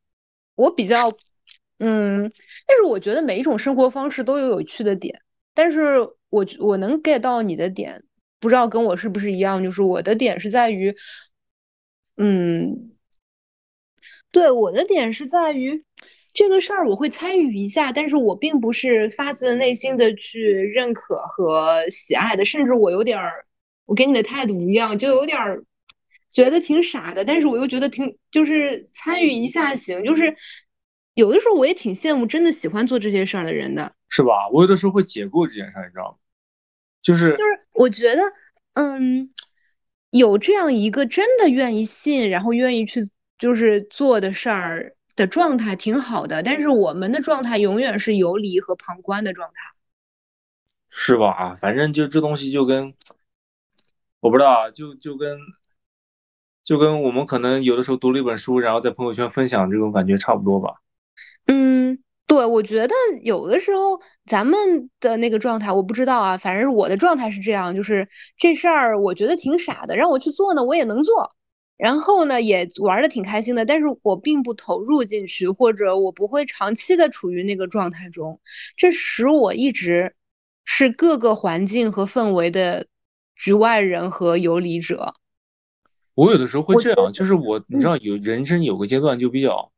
[0.55, 1.11] 我比较，
[1.79, 2.33] 嗯，
[2.67, 5.21] 但是我觉得每一种生活方式都有有趣的点。
[5.53, 6.01] 但是
[6.31, 8.05] 我我能 get 到你的点，
[8.41, 9.63] 不知道跟我是不是一样？
[9.63, 10.97] 就是我的点是在于，
[12.17, 12.93] 嗯，
[14.31, 15.85] 对，我的点是在于。
[16.37, 23.47] 这个事儿我会参与一下，但是我并不是发自内心的去认可和喜爱的，甚至我有点儿，
[23.87, 25.65] 我跟你的态度一样，就有点儿
[26.31, 30.37] 觉得挺傻的，但是我又觉得挺，就是参与一下行，就是
[31.15, 34.51] 有的时候我也挺羡慕真的喜欢做这些事儿的人的，是吧？
[34.53, 36.19] 我有的时候会解构这件事儿，你知道吗？
[37.01, 38.23] 就是就是我觉得，
[38.75, 39.31] 嗯，
[40.11, 43.09] 有这样一个真的愿意信，然后愿意去
[43.39, 44.93] 就是做的事儿。
[45.17, 49.73] 的状态挺好的，但是我们的状态永远是游离和旁观的状态，
[50.91, 51.31] 是吧？
[51.33, 52.95] 啊反正就这东西就跟
[54.21, 55.39] 我不知道啊，就就跟
[56.65, 60.81] 就跟我们可能有的时候读了一本书，然后在朋友圈分享这种感觉差不多吧。
[61.47, 71.36] 嗯，对，我觉得有的时候咱们的那个状态，我不知道啊，反正我的状态是这样，就是这事儿我觉得挺傻的，让我去做呢，我也能做。
[71.77, 78.41] 然后呢，也玩的挺开心的，但是我并不投入进去，或者我不会长期的处于那个状态中，
[78.77, 80.15] 这使我一直
[80.65, 82.87] 是各个环境和氛围的
[83.35, 85.15] 局外人和游离者。
[86.15, 89.71] 我有的时候会这样，就是我，你知道，有人生有个阶段就比较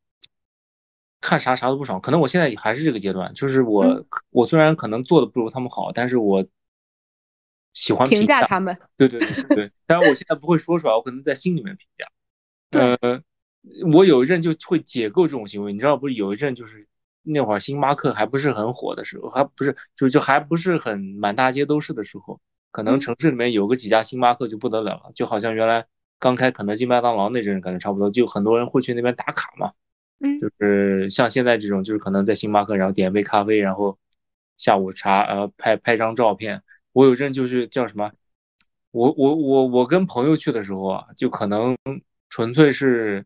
[1.21, 6.47] 看啥啥都不爽，可能我现在还是这个阶段，就是我，我虽然可能做的不如他们好，但是我。
[7.79, 12.07] 喜欢评价他们，对对对对，当然我现在不会说出来，我可能在心里面评价。
[12.73, 13.23] 呃，
[13.93, 16.89] 我有一阵就会解构这种行为，你知道，不是有一阵就是
[17.23, 22.41] 那会儿星巴克还不是很火的时候，还不是就就还不是很满大街都是的时候，
[22.73, 25.87] 可能城市里面有个几家星巴克就不得了了，就好像原来
[26.19, 29.71] 刚开肯德基、麦当劳那阵感觉差不多，就很多人会去那边打卡嘛。
[30.19, 33.97] 嗯，就是像现在这种，就是可能在星巴克，然后点杯咖啡，然后
[34.57, 36.65] 下午茶，呃，拍拍张照片。
[36.93, 38.11] 我有阵就是叫什么，
[38.91, 41.77] 我我我我跟朋友去的时候啊，就可能
[42.29, 43.25] 纯粹是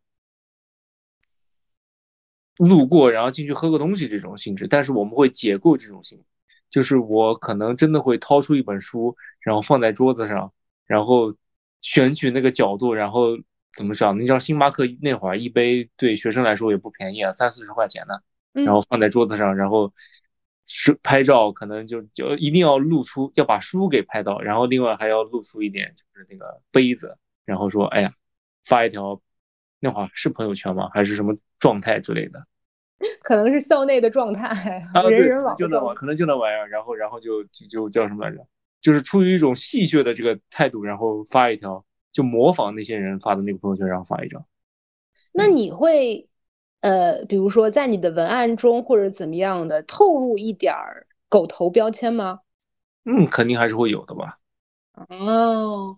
[2.59, 4.67] 路过，然后进去喝个东西这种性质。
[4.69, 6.25] 但是我们会解构这种行为，
[6.69, 10.53] 就是我可能真的会掏出一本书，然后放在桌子上，
[10.87, 11.35] 然后
[11.81, 13.39] 选取那个角度，然后
[13.75, 14.19] 怎么讲？
[14.21, 18.15] 你知道星巴克那会儿一杯对学生来说也不便宜啊，三四十块钱呢，
[18.53, 19.93] 然后放在桌子上，然后。
[20.75, 28.12] 是拍照，可能就就一定要露出，要把书给拍到，然后另外还要露出一点，就是那个杯子，然后说，哎呀，
[28.64, 29.20] 发一条，
[29.81, 30.89] 那会儿是朋友圈吗？
[30.95, 32.47] 还是什么状态之类的？
[33.23, 38.47] 可能是校内的状态，人人网就那玩，可能就那玩意儿，然后然后就就就叫什么来着？
[38.81, 44.45] 就是出于一种戏谑的这个态度，然后发一条，就模仿那些人发的那个朋友圈，然后发一张。
[45.33, 46.29] 那你会
[46.83, 52.41] 呃，比如说在你的文案中或者怎么样的透露一点儿狗头标签吗？
[53.05, 54.39] 嗯，肯定还是会有的吧。
[55.09, 55.97] 哦，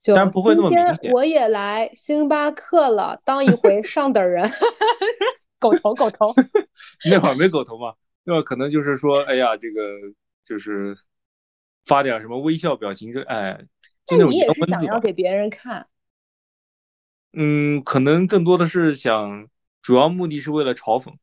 [0.00, 1.12] 就但不会那么明显。
[1.12, 4.50] 我也来星巴克了，当一回 上等人。
[5.60, 6.34] 狗头，狗头。
[7.08, 7.94] 那会儿没狗头嘛？
[8.24, 9.80] 那会儿可能就是说，哎呀，这个
[10.44, 10.96] 就是
[11.84, 13.60] 发点什么微笑表情，就哎。
[14.10, 15.86] 那你也是想要给别人看？
[17.32, 19.46] 嗯，可能更多的是想，
[19.82, 21.14] 主要目的是为了嘲讽。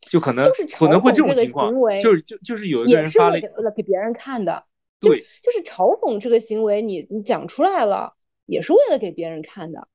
[0.00, 0.44] 就可能
[0.76, 3.40] 可能会这种情况，就是就就是有一个人发了
[3.74, 4.64] 给别人看的。
[5.00, 8.14] 对，就是嘲讽这个行为，你你讲出来了，
[8.46, 9.88] 也是为了给别人看的。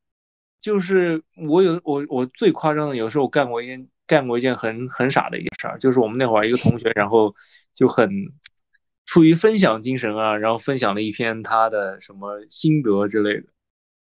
[0.61, 7.35] 就是我有我我最夸张的，有时候我干过一件干过一件很很傻的一个事儿，就是我们那会儿一个同学，然后
[7.75, 8.09] 就很
[9.05, 13.47] 出于分享精神啊，然后分享了一篇他的什么心得之类的，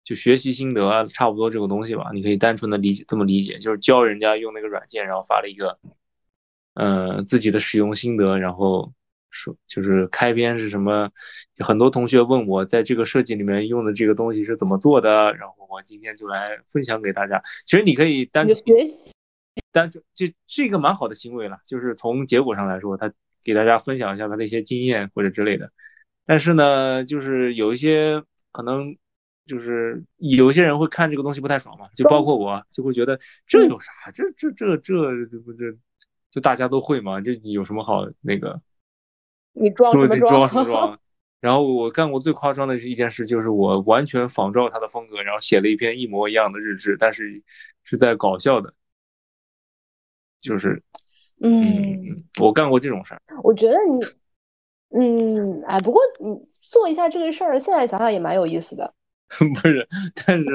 [0.04, 5.80] 就学习心得啊，差不多这个东西吧，你可以单纯的理解这么理解，就是教人家用那个软件，然后发了一个
[6.74, 8.94] 呃自己的使用心得，然后。
[9.36, 11.10] 说就是开篇是什么？
[11.58, 17.42] 很多同学问我在这个设计里面用的这个东西是怎么做的，然后我今天就来分享给大家。
[17.66, 19.12] 其实你可以单学习，
[19.72, 23.12] 单就这是一个蛮好的行为了，就是从结果上来说，他
[23.44, 25.72] 给大家分享一下他的一些经验或者之类的。
[26.28, 28.96] 但是呢，就是有一些可能
[29.46, 33.92] 就是有些人会看这个东西不太爽嘛，就包括我就会觉得这有啥？
[34.14, 35.76] 这这这这这不这
[36.32, 37.20] 就大家都会嘛？
[37.22, 38.62] 这有什么好那个？
[39.52, 40.48] 你装什么装？
[40.48, 41.00] 什么装？
[41.42, 47.44] 然后我干过最夸张的一件事，就是我完全仿照他的风格，然后写了一篇一模一样的日志，但是
[47.84, 48.74] 是在搞笑的，
[50.40, 50.82] 就是，
[51.42, 53.22] 嗯，我干过这种事儿。
[53.44, 54.06] 我觉得你，
[54.98, 58.94] 嗯，哎，不过你做一下这个事儿，现在想想也蛮有意思的。
[59.62, 59.88] 不是，
[60.26, 60.46] 但是，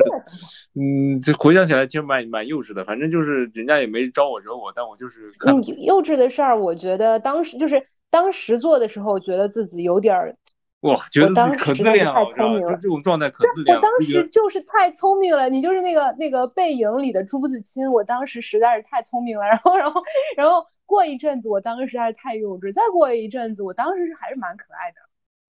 [0.75, 2.85] 嗯，这回想起来其实蛮蛮幼稚的。
[2.85, 5.33] 反正就是人家也没招我惹我，但我就是。
[5.47, 7.87] 嗯，幼稚的事儿，我觉得当时就是。
[8.11, 10.35] 当时做的时候，觉得自己有点儿，
[10.81, 13.83] 哇，觉得自己可自恋了，太聪明了，这种状态可自恋了。
[13.83, 19.45] 我当时就是太聪明了，你就是那个那个背影里的朱自清，我当时实在是太聪明了。
[19.53, 20.03] 然后，然后，
[20.39, 22.73] 然后过一阵子，我当时实在是太幼稚。
[22.73, 24.97] 再过一阵子，我当时是还是蛮可爱的。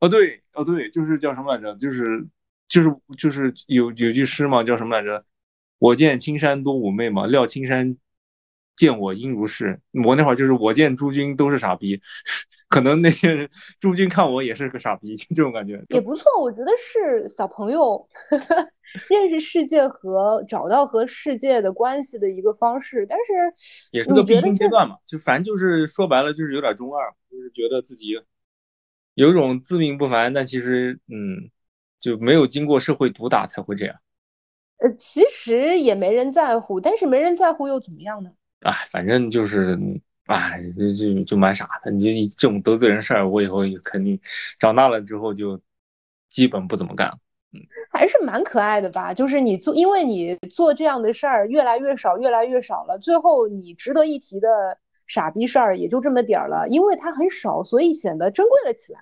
[0.00, 1.76] 哦，对，哦对，就是叫什么来着？
[1.76, 2.26] 就是
[2.68, 5.24] 就是就是有有句诗嘛，叫什么来着？
[5.78, 7.96] 我见青山多妩媚嘛，料青山。
[8.76, 12.00] 见我应如是，我那会儿就是我见诸君都是傻逼，
[12.70, 13.50] 可能那些人
[13.80, 16.40] 诸君看我也是个傻逼，就这种感觉也不错。
[16.40, 18.08] 我觉得是小朋友
[19.10, 24.98] 认识世界和找到和世界的关系的一个方式，但是也是个必经阶段嘛。
[25.04, 28.22] 就反正就是说白了就是有点中二，就是觉得自己
[29.14, 31.50] 有一种自命不凡，但其实嗯
[31.98, 33.96] 就没有经过社会毒打才会这样。
[34.78, 38.30] 呃，其实也没人在乎，但是没人在乎又怎么样呢？
[38.60, 39.76] 哎，反正就是，
[40.26, 41.90] 哎，就就就蛮傻的。
[41.90, 44.20] 你就这种得罪人事儿，我以后肯定
[44.60, 45.60] 长大了之后就
[46.28, 47.18] 基本不怎么干了。
[47.52, 49.14] 嗯，还是蛮可爱的吧？
[49.14, 54.78] 就是你做，因为你做这样的事儿越来越少，越来越少了，最后你值得一提的
[55.08, 56.68] 傻逼事儿也就这么点儿了。
[56.68, 59.00] 因为它很少，所以显得珍贵了起来。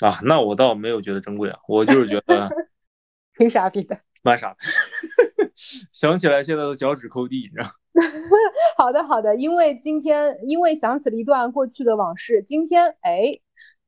[0.00, 2.48] 啊，那我倒没有觉得珍贵啊，我就是觉得
[3.36, 4.56] 挺傻逼的，蛮傻的。
[5.92, 7.70] 想起来现在都脚趾抠地，你知道。
[8.78, 13.40] 好的，好的，因为今天因为想起了一段过去的往事，今天哎，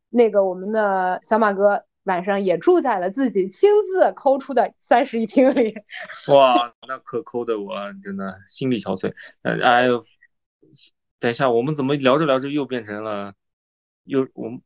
[0.08, 5.74] 那个我们的小马哥晚上也住在了自己亲自抠出的三室一厅里。
[6.32, 9.12] 哇，那可抠的我真的心力憔悴。
[9.42, 10.02] 哎呦，
[11.20, 13.34] 等一下，我们怎么聊着聊着又变成了
[14.02, 14.60] 又我们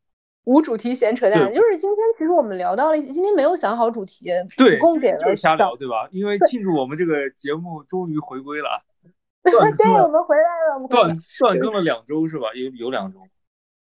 [0.45, 1.53] 无主题闲扯淡？
[1.53, 6.09] 就是今天其实我们聊到了，今天没有想好主题，对，供给了就是瞎聊，对吧？
[6.11, 8.82] 因为庆祝我们这个节目终于回归了。
[9.42, 10.74] 对，我们回来了。
[10.74, 12.49] 我们断断更了两周是吧？
[12.55, 13.18] 有有两周。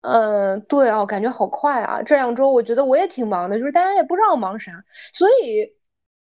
[0.02, 2.02] 嗯，对啊，感觉好快啊！
[2.02, 4.84] 这两周我觉得我也挺忙的，就是大家也不知道忙啥，
[5.14, 5.74] 所以，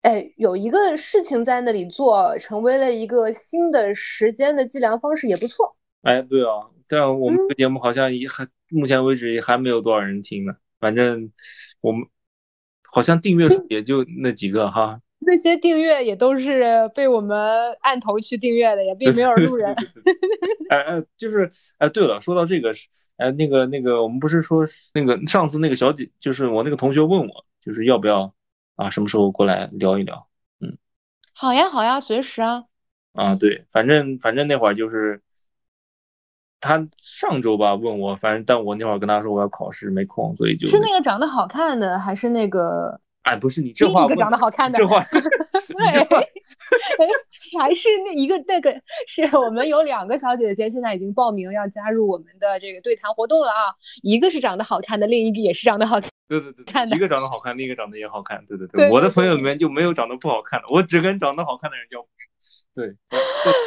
[0.03, 5.75] 哎，有一个事情在那里做，成为了一个新的时间的计量方式，也不错。
[6.03, 10.55] 哎，对啊，但我们这个节目好像也还目前为止也还没有多少人听呢。
[10.79, 11.31] 反正
[11.81, 12.07] 我们
[12.83, 14.99] 好像订阅数也就那几个哈。
[15.25, 17.37] 那些订阅也都是被我们
[17.79, 19.73] 按头去订阅的，也并没有路人。
[20.69, 28.33] 哎哎，就是哎，对了，说到这个是哎，那个那个，我们不是说那个上次那个小姐，就是我那个同学问我，就是要不要
[28.75, 30.27] 啊，什么时候过来聊一聊？
[30.59, 30.77] 嗯，
[31.33, 32.65] 好呀好呀，随时啊。
[33.13, 35.21] 啊，对，反正反正那会儿就是
[36.63, 43.01] 他上周吧问我，反正但我那会儿跟他说我要考试没空，所以就是那个长得好看的还是那个？
[43.23, 45.15] 哎，不是你这话一个长得好看的，这话， 对，
[47.59, 48.73] 还是那一个那个，
[49.07, 56.09] 是我们有两个小姐姐现在已经报名要加入我们的这个对谈活动了啊，一个是长得好看的，另一个也是长得好看。
[56.27, 58.43] 对对对，看一个长得好看，另一个长得也好看。
[58.45, 62.09] 对对对，我的朋友里面就没有长得不好看的，我只跟长得好看的人交朋友。
[62.75, 62.95] 对，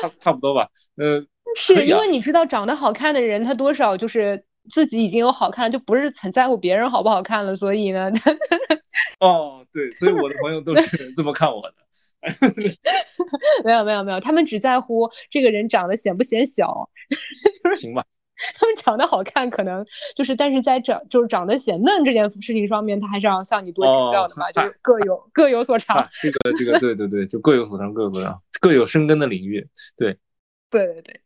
[0.02, 0.68] 差差不多吧。
[0.96, 1.24] 呃，
[1.58, 8.10] 是因为你知道，长得好看的人他多少就是自己已经有好看了，就不是很在乎别人好不好看了，所以呢。
[9.20, 11.74] 哦，对，所以我的朋友都是这么看我的。
[13.64, 16.90] 没有没有没有，他们只在乎这个人长得显不显小。
[17.76, 18.04] 行吧。
[18.54, 26.06] 他们长得好看，可能就是，但是在长就是长得显嫩这件事情上面，他还是要向你多请教的嘛，就是各有各有所长。
[26.20, 29.66] 这个这个对对对，就各有所长，各有所长，各有深耕的领域。
[29.96, 30.18] 对，
[30.68, 31.20] 对对对，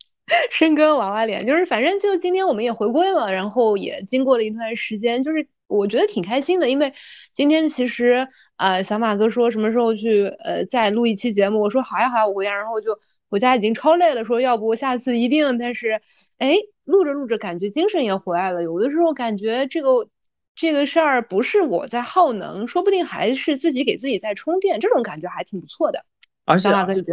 [0.51, 6.93] 深哥娃娃脸，就是反正就今天我们也回归了，然后也经过了一段时间，就是我觉得挺开心的，因为
[7.33, 12.99] 今天其实呃小马哥说什么时候去呃再录一期节目，我说好呀好呀，我回家，然后就。
[13.33, 15.57] 回家已经超累了，说要不下次一定。
[15.57, 16.01] 但是，
[16.39, 18.65] 哎，录着录着，感觉精神也回来了。
[18.65, 20.09] 有的时候感觉这个
[20.57, 26.05] 这个事儿不是我在耗能，说不定还是自己给自己在充电，这种感觉还挺不错的。
[26.45, 27.05] 而且，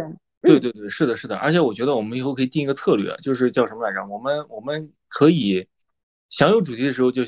[0.42, 1.36] 对对对，是的，是的。
[1.36, 4.06] 而且我觉得我们以后可以定一个策略，就是叫什么来着？
[4.06, 5.66] 我们我们可以
[6.30, 7.22] 想有主题的时候就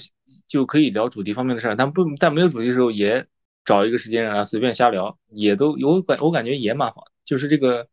[0.49, 3.27] 就可以聊主题方面的事儿，但不但没有主题的时候也
[3.65, 7.89] 找一个时间啊随便瞎聊，也都有感我感觉也蛮好的，就是这个。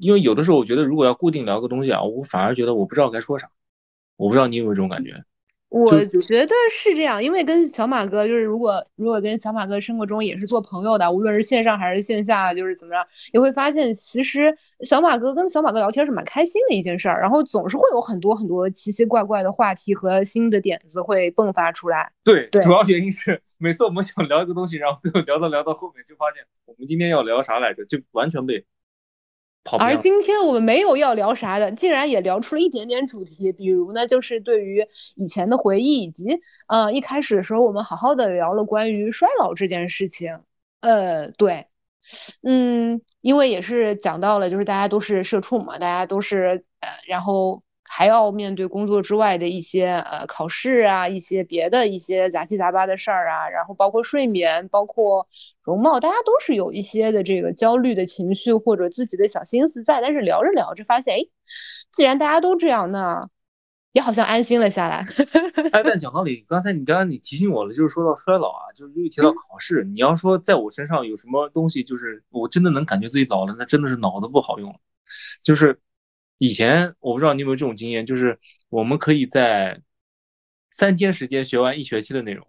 [0.00, 3.50] 因为有的时候，我觉得如果要固定聊个东西啊，我反而觉得我不知道该说啥。
[4.16, 5.24] 我不知道你有没有这种感觉？
[5.74, 22.12] 我觉得是这样，因为跟小马哥就是，如果如果跟小马哥生活中也是做朋友的，无论是线上还是线下，就是怎么样，也会发现其实小马哥跟小马哥聊天是蛮开心的一件事儿，然后总是会有很多很多奇奇怪怪的话题和新的点子会迸发出来。
[22.22, 28.64] 对，主要原因是每次我们想聊一个东西，然后最后聊到聊到后面，就发现我们今天要聊啥来着，就完全被。
[29.78, 34.86] 而今天我们没有要聊啥的，竟然也聊出了一点点主题，比如呢，就是对于
[35.16, 40.40] 以前的回忆，以及呃一开始的时候我们好好的聊了关于衰老这件事情。
[40.80, 41.66] 呃，对，
[42.42, 47.62] 嗯，因为也是讲到了，就是大家都是社畜嘛，大家都是呃，然后。
[47.96, 55.28] 还要面对工作之外的一些呃考试啊，一些别的一些杂七杂八的事儿啊，然后包括睡眠，包括
[55.62, 60.00] 容貌，大家都是有一些的这个焦虑的情绪或者自己的小心思在。
[60.00, 61.20] 但是聊着聊着发现，哎，
[61.92, 63.20] 既然大家都这样，那
[63.92, 65.06] 也好像安心了下来。
[65.70, 74.80] 哎，但讲道理，刚才你刚刚你提醒我了，就是说到衰老啊，就是又提到考试，你要说在我身上有什么东西，就是我真的能感觉自己老了，那真的是脑子不好用了，
[75.44, 75.78] 就是。
[76.38, 79.80] 以前我不知道你有没有这种经验，就是我们可以在
[80.70, 82.46] 三天时间学完一学期的内容。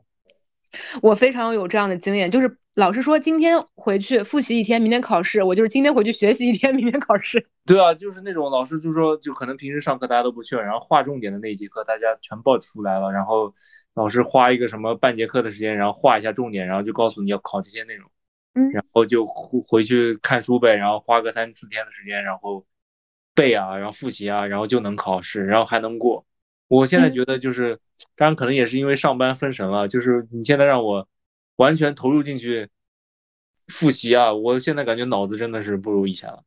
[1.02, 7.48] 我非常有这样的经验，就是老师说今天回去复习一天，明天考试，我就是今天回去学习一天，明天考试。
[7.66, 13.54] 对啊，就是那种老师就说，就可能平时上课大家都不去了，然后划重点的那节课大家全报出来了，然后
[13.94, 18.12] 老师花一个什么半节课的时间，然后画一下重点，然后就告诉你要考这些内容，
[18.56, 22.66] 嗯，然后就回去看书呗，然后花个三四天的时间，然后。
[23.36, 26.26] 背啊，然后复习啊，然后就能考试，然后还能过。
[26.68, 27.80] 我现在觉得就是，
[28.16, 31.08] 当然可能也是因为上班分神了，就是你现在让我
[31.58, 32.70] 完全投入进去
[33.68, 36.44] 复习啊，我现在感觉脑子真的是不如以前了。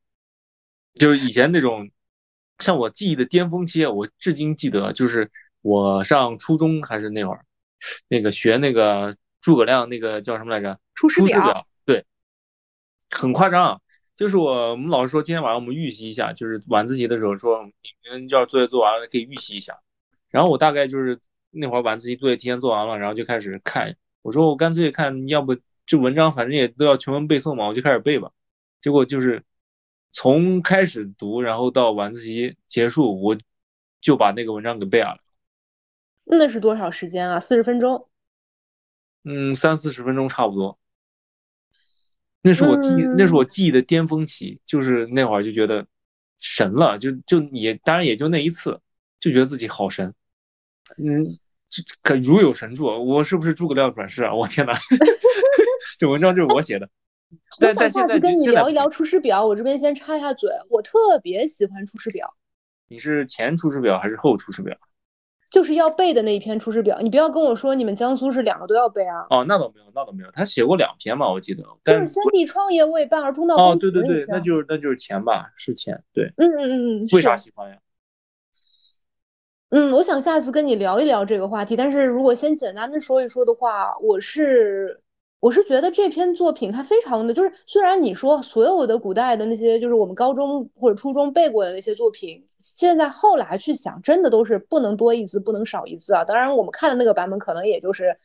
[0.95, 1.91] 就是以前那种，
[2.59, 5.31] 像我记忆的巅峰期，我至今记得，就是
[5.63, 7.45] 我上初中还是那会儿，
[8.09, 10.75] 那个学那个诸葛亮那个叫什么来着？
[10.95, 11.39] 《出师表》。
[11.85, 12.05] 对，
[13.11, 13.81] 很夸张。
[14.19, 19.79] 就是我，我们老师说今天晚上我们预习一下，就是晚自习的时候说你们要作业做完了可以预习一下。
[20.29, 23.97] 然后我大概就是那会儿晚自习作业提前做完了，然后就开始看。
[24.23, 25.57] 我说我干脆看，要不
[25.87, 28.33] 这文章反正也都要全文背诵嘛，我就开始背吧。
[28.81, 29.45] 结果就是
[30.11, 33.37] 从开始读，然后到晚自习结束，我
[34.01, 35.21] 就把那个文章给背了。
[36.25, 37.39] 那是多少时间啊？
[37.39, 38.09] 四十分钟？
[39.23, 40.77] 嗯，三四十分钟差不多。
[42.49, 45.87] 那是我记，那是我记忆的巅峰期，就是那会儿就觉得
[46.39, 48.81] 神了，就就也当然也就那一次，
[49.21, 50.15] 就觉得自己好神，
[50.97, 51.27] 嗯，
[52.01, 54.35] 可如有神助，我是不是诸葛亮转世啊？
[54.35, 54.73] 我天哪，
[56.01, 56.89] 这文章就是我写的。
[57.61, 62.27] 但但现在跟你聊一聊《出师表》，我这边先插一下嘴，我特别喜欢《出师表》。
[62.89, 64.75] 你是前《出师表》还是后《出师表》？
[65.51, 69.27] 就是要背的那一篇《出师表》，你不要跟我说你们江苏是两个都要背啊！
[69.31, 71.65] 哦，那倒没有，那倒没有，他写过两篇嘛，我记得。
[71.85, 76.33] 就是先帝创业为半而中道哦，对对对，那就是那就是钱吧，是钱，对。
[76.37, 77.09] 嗯嗯嗯嗯。
[77.13, 77.79] 为啥喜欢呀？
[79.71, 85.03] 嗯，我想下次跟你聊一聊这个话题，但是如果先简单的说一说的话，我是
[85.41, 96.25] 我是觉得这篇作品它非常的就是，虽然你说所有的古代的那些就是我们高中或者初中背过的那些作品，现在后来去想，真的都是不能多一字，不能少一字啊。
[96.25, 98.19] 当然，我们看的那个版本可能也就是，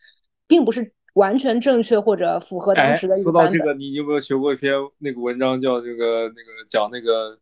[0.48, 3.16] 并不是完全正确或者符合当时的。
[3.18, 7.38] 说到这个，你有没有学过一篇那个文章，叫这个那个讲那个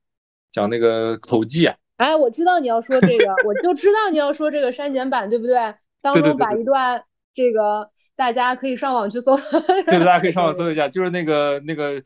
[0.51, 1.75] 讲那个口技啊？
[1.95, 5.75] 哎，我知道你要说这个，我就知道你要说这个删减版，对不对？
[6.01, 7.03] 当中把一段
[7.33, 7.91] 这个。
[8.13, 9.35] 大家可以上网去搜，
[9.87, 12.03] 对，大家可以上网搜一下，就是那个那个，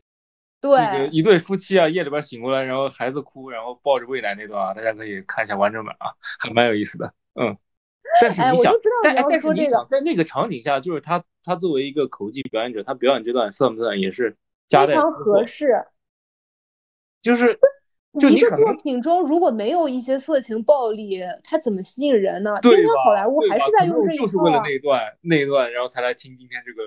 [0.62, 7.58] 对，一对夫妻啊，夜里边醒过来，然后孩子哭，然后抱着喂奶那段啊，大家可以看一下完整版啊，还蛮有意思的，嗯。
[8.22, 8.72] 但是你想，
[9.02, 14.36] 但但是你想，在那个场景下，就是他他作为一个口技表演者，他表演这段算不算也是
[14.70, 15.84] 非常合适？
[17.20, 17.58] 就是。
[18.20, 22.56] 就一个作品中如果没有一些色情暴力，它怎么吸引人呢？
[22.62, 24.24] 今天好莱坞还是在用这一套。
[24.24, 26.82] 就是为了那一段，那一段，然后才来听今天这个。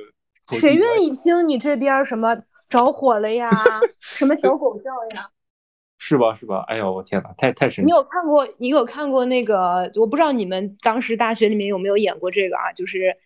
[0.59, 3.51] 谁愿意听你这边什么着火了呀？
[3.99, 5.29] 什么小狗叫呀？
[6.01, 6.33] 是吧？
[6.33, 6.63] 是吧？
[6.67, 7.85] 哎呦，我天哪，太太神奇！
[7.85, 8.47] 你有看过？
[8.57, 9.91] 你有看过那个？
[9.95, 12.71] 我不知道你们当时大学里面有没有演过这个啊？
[12.73, 13.17] 就是，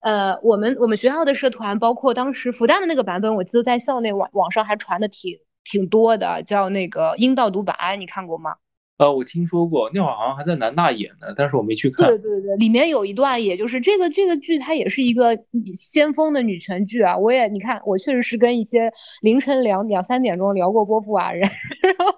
[0.00, 5.40] 呃，我们我们学校的社团，包括当时复旦的那个版本，我记得在校内网网上还传的挺。
[5.70, 8.56] 挺多的，叫那个阴道独白，你看过吗？
[8.98, 12.06] 呃，我听说过，那会儿好像还在南大演呢，但是我没去看。
[12.06, 15.38] 对对对，里面有一段，也就是这个这个剧，它也是一个
[15.74, 17.16] 先锋的女权剧啊。
[17.16, 18.92] 我也你看，我确实是跟一些
[19.22, 21.48] 凌晨两两三点钟聊过波伏娃人，
[21.80, 22.14] 然后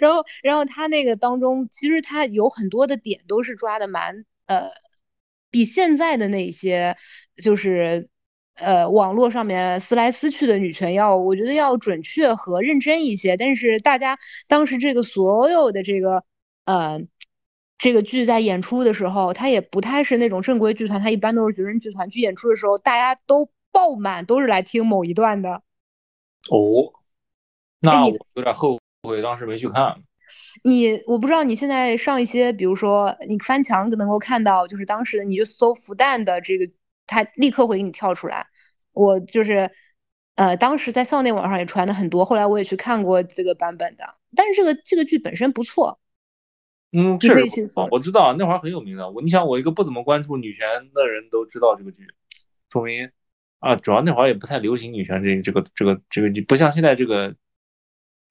[0.00, 4.68] 然后然后他那个当中，其实他有很多的点都是抓的蛮呃，
[5.50, 6.96] 比现在的那些
[7.42, 8.10] 就是。
[8.54, 13.36] 呃，网络上面撕来撕去的女权要，我觉得要准确和认真一些。
[13.36, 16.22] 但是大家当时这个所有的这个
[16.66, 17.00] 呃
[17.78, 25.62] 这个剧在演出的时候，它也不太是那种正规剧团，它一般都是学生剧团去演出的时候，大家都爆满，都是来听某一段的。
[26.50, 26.92] 哦，
[27.80, 30.02] 那我有点后悔当时没去看。
[30.62, 36.70] 你我不知道你现在上一些，比如说你翻墙能够看到，就是当时你就搜复旦的这个。
[37.06, 38.46] 他立刻会给你跳出来，
[38.92, 39.70] 我就是，
[40.34, 46.00] 呃，当时在校内网上也传的很多，后来我也去看过这个版本的，但是这个这个剧本身不错，
[46.92, 47.34] 嗯，是，
[47.90, 52.06] 我知道那会儿很有名的，我你想我一个不怎么关注女权的人都知道这个剧，
[52.70, 53.10] 说明
[53.58, 57.34] 啊，主要那会儿也不太流行女权这这个这个这个剧，不像现在这个。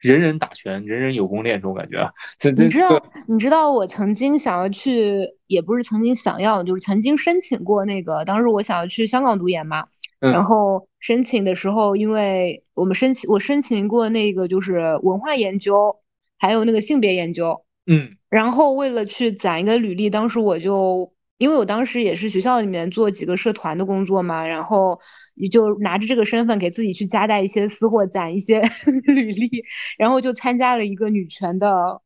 [0.01, 2.11] 人人打拳，人人有功练这种感觉啊！
[2.57, 8.25] 你知道，你知道我曾经想要去，也不是曾经想要，就是曾经申请过那个。
[8.25, 9.85] 当时我想要去香港读研嘛，
[10.19, 15.97] 然后申请的时候，因为我们申请，我申请过那个就是文化研究，
[16.37, 21.13] 还有那个性别研究，嗯，然后为了去攒一个履历，当时我就。
[21.37, 24.99] 因为我当时也是学校里面做几个社团的工作嘛，然后
[25.41, 29.65] 你就拿着这个身份给自己去夹带一些私货，攒一些 履历，
[29.97, 32.03] 然后就参加了一个女权的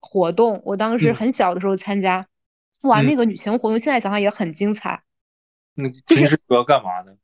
[0.00, 0.62] 活动。
[0.64, 2.28] 我当时很小的时候参加，
[2.84, 5.02] 哇，那个女权活动现在想想也很精彩。
[5.74, 7.18] 那平时主要干嘛呢？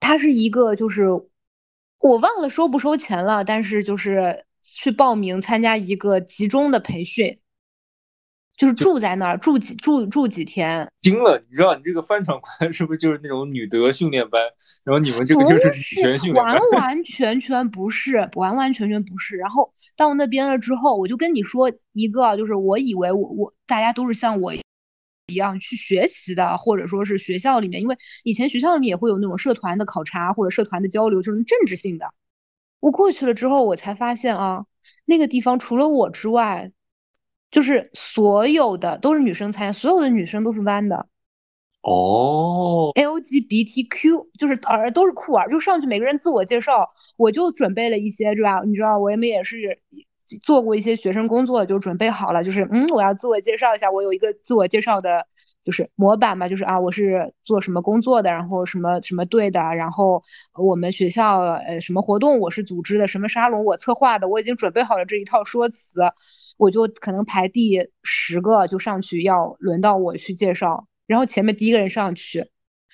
[0.00, 1.04] 它是一个就是
[1.98, 7.38] 我忘了收不收钱了，但是就是去报名参加一个集中的培训。
[8.56, 11.44] 就是住在那儿住几住住几天，惊了！
[11.50, 14.40] 你知道你这个翻船班 是不是就是那种女德训练班？
[14.82, 16.54] 然后你们这个就是女权训练班？
[16.54, 19.36] 完 完全全不是，完完全全不是。
[19.36, 32.06] 然后到那边了之后，我就跟你说一个，就是我以为我我大家都是像我一样去学习的，或者说是学校里面，因为以前学校里面也会有那种社团的考察或者社团的交流，就是政治性的。
[32.80, 34.64] 我过去了之后，我才发现啊，
[35.04, 36.72] 那个地方除了我之外。
[37.50, 41.06] 就是所有的都是女生参加，所有的女生都是弯的，
[41.82, 48.62] 哦，LGBTQ 就是儿都是酷儿，就上去每个人自我介绍，我就准备了一些，对吧？
[48.64, 49.78] 你知道我们也是
[50.42, 55.26] 做过一些学生工作，就准备好了，就是嗯，我要自我介绍一下，我有一个自我介绍的，
[55.66, 60.22] 就是模板嘛，就是啊，我是做什么工作的，然后什么什么队的，然后
[60.54, 66.00] 我们学校呃什么活动我是组织的，什么沙龙我策划的，我已经准备好了这一套说辞。
[66.56, 70.86] 我就可能排第十个就上去，要轮到我去介绍。
[71.08, 72.48] 然后前面第一个人上去，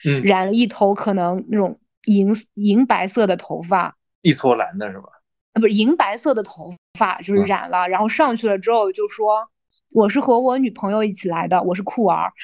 [0.04, 5.04] 嗯，染了一头可能那种银银白色的头发，一撮蓝的是吧？
[5.52, 7.86] 啊，不是银白色的头发，就是染了。
[7.88, 9.48] 然后上去了之后就说
[9.94, 12.32] ：“我是和我女朋友一起来的，我是酷儿。”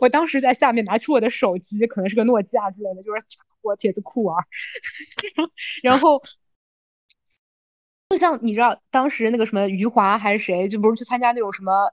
[0.00, 3.24] 我当时在下面拿出我的手机，可能是个诺基亚之类的，就是
[3.62, 4.44] 我帖子酷儿。
[5.82, 6.22] 然后。
[8.12, 11.92] 就像你知道，当时那个什么余华还是谁，就不是去参加那种什么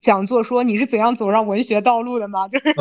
[0.00, 2.48] 讲座，说你是怎样走上文学道路的吗？
[2.50, 2.74] 就是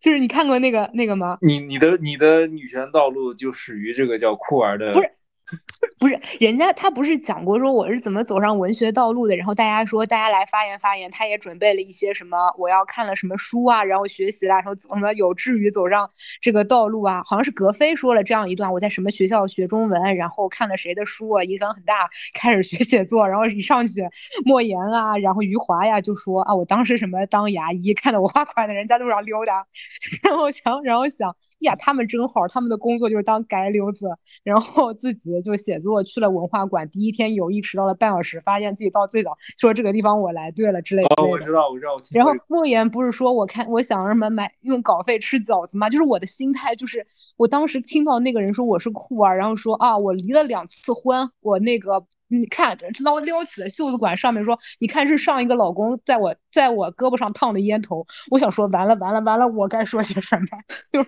[0.00, 1.38] 就是你看过那个那个吗？
[1.42, 5.10] 你你的你的女权道路就始于这个叫酷儿的，不是。
[5.98, 17.22] 不是，人家他不是讲过说我是怎么走上文学道路的，然后大家说大家来发言发言，他也准备了一些什么，我要看了什么书啊，然后学习啦，然后怎么有志于走上这个道路啊？
[17.24, 23.92] 好像是格非说了这样一段，我在什么学校学中文，然后看了谁的书啊，影响很大，开始学写作，然后一上去，
[24.44, 29.66] 莫言啊，然后余华呀就说啊，我当时什么当牙医，看到我画款的人在路上溜达，
[30.22, 35.31] 然后想，然后想呀，他们真好，他们的工作就是当街溜子，然后自己。
[35.40, 41.14] 就写作去了文化馆，第一天有意迟到了半小时，发现自己到最早，说这个地方我来对了之类的。
[41.16, 42.00] 哦，我知道，我知道。
[42.10, 45.88] 然后莫言不是说我看我想什么买用稿费吃饺子吗？
[45.88, 47.06] 就是我的心态，就是
[47.36, 60.46] 我当时听到那个人说我是酷儿，然后说啊我离了两次婚，我那个你看捞撩起了袖子管上面说你看是上一个老公在我在我胳膊上烫的烟头，我想说完了完了完了，我该说些什么？
[60.92, 61.00] 就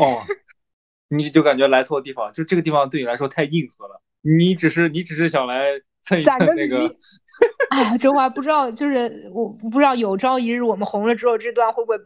[0.00, 0.22] 哦。
[1.08, 4.02] 你就感觉来错地方，就这个地方对你来说太硬核了。
[4.22, 6.96] 你只是你只是想来蹭一蹭那个。
[7.70, 11.98] 哎呀，这话不知道，就是我不知道有朝一日我们红了之后，这段会不会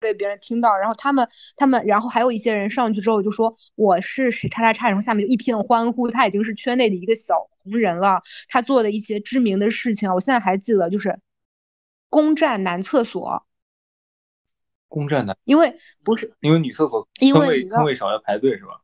[0.00, 0.76] 被别人听到？
[0.76, 8.22] 然后他们他们，然后还有一些人上去之后就说我是谁叉叉叉，然后下面就一片欢呼，他已经是圈内的一个小红人了。
[8.48, 11.20] 他做的一些知名的事情，我现在还记得，就是
[12.08, 13.46] 攻占男厕所。
[14.90, 18.82] 攻占男，因为不是因为女厕所因为坑位少要排队是吧？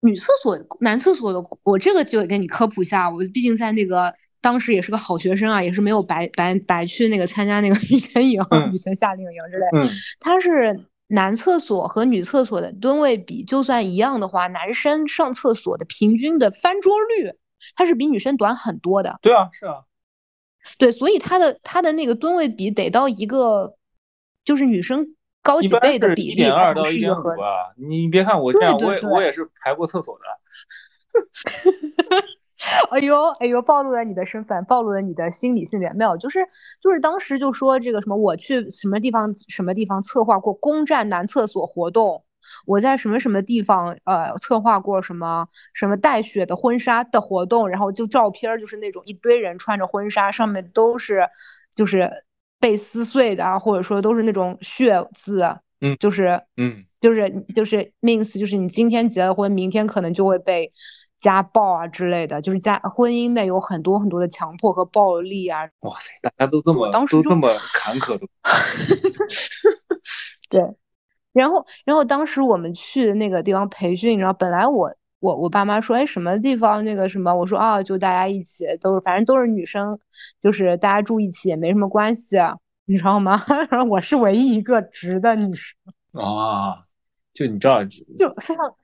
[0.00, 9.66] 女厕所男厕所的我这个就得跟你科普一下，我毕竟在那个当时也是个好学生啊，也是没有白白白去那个参加那个 女权营、女权夏令营之类。
[9.72, 17.32] 嗯，它是男厕所和女厕所的吨位比就算一样的话，男生上厕所的平均的翻桌率，
[17.74, 19.18] 它是比女生短很多的。
[19.20, 19.82] 对啊，是啊，
[20.78, 23.74] 对，所以它的它的那个吨位比得到一个。
[24.48, 25.06] 就是女生
[25.42, 27.36] 高几倍的比例，它不是一个和
[27.76, 30.24] 你别看我这样，我也我也是排过厕所的。
[32.90, 35.92] 哎呦哎呦，暴露了你的身份，暴露了你的心理性别。
[35.92, 36.40] 没有，就是
[36.80, 42.24] 就是当时就说这个什么，我去什么地方什么地方策划过攻占男厕所活动，
[42.64, 51.28] 我在什么什么地方呃策划过什么什么带血的婚纱的活动，然后就照片就是那种一堆人穿着婚纱，上面都是
[51.76, 52.10] 就是。
[52.60, 55.42] 被撕碎的啊，或者说都是那种血字，
[55.80, 60.72] 嗯，就是，嗯，就是就是 means，就是你今天结了婚，明天可能就会被
[61.20, 65.64] 家暴啊之类的，就是家婚姻内有很多很多的强迫和暴力啊。
[65.80, 68.26] 哇塞，大家都这么当时，都这么坎坷的。
[70.50, 70.60] 对，
[71.32, 74.94] 然后然后当时我们去的那个地方培训，你知道，本来我。
[75.20, 77.34] 我我爸妈说，哎，什么地方那个什么？
[77.34, 79.98] 我说哦，就大家一起，都是反正都是女生，
[80.42, 82.36] 就是大家住一起也没什么关系，
[82.84, 83.44] 你知道吗？
[83.88, 85.76] 我是唯一一个直的女生
[86.12, 86.86] 啊，
[87.34, 88.74] 就你知道，就非常，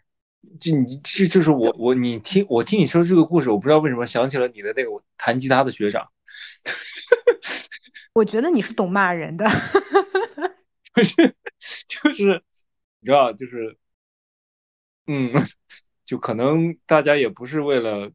[0.61, 6.09] 就你这就是我我你听我听你说这个故事，我不知道为什么想起了你的那个弹吉他的学长。
[8.13, 9.47] 我觉得你是懂骂人的，
[10.93, 11.35] 不是，
[11.87, 12.43] 就是
[13.01, 13.79] 你知道，就是
[15.07, 15.31] 嗯。
[16.05, 18.13] 就可能大家也不是为了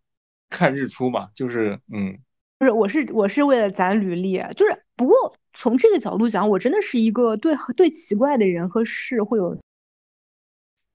[0.50, 2.20] 看日出嘛，就是嗯，
[2.60, 9.58] 不是，我是我是为了攒履历，就是不过从这个角度讲，我真的是一个对对奇怪的人和事会有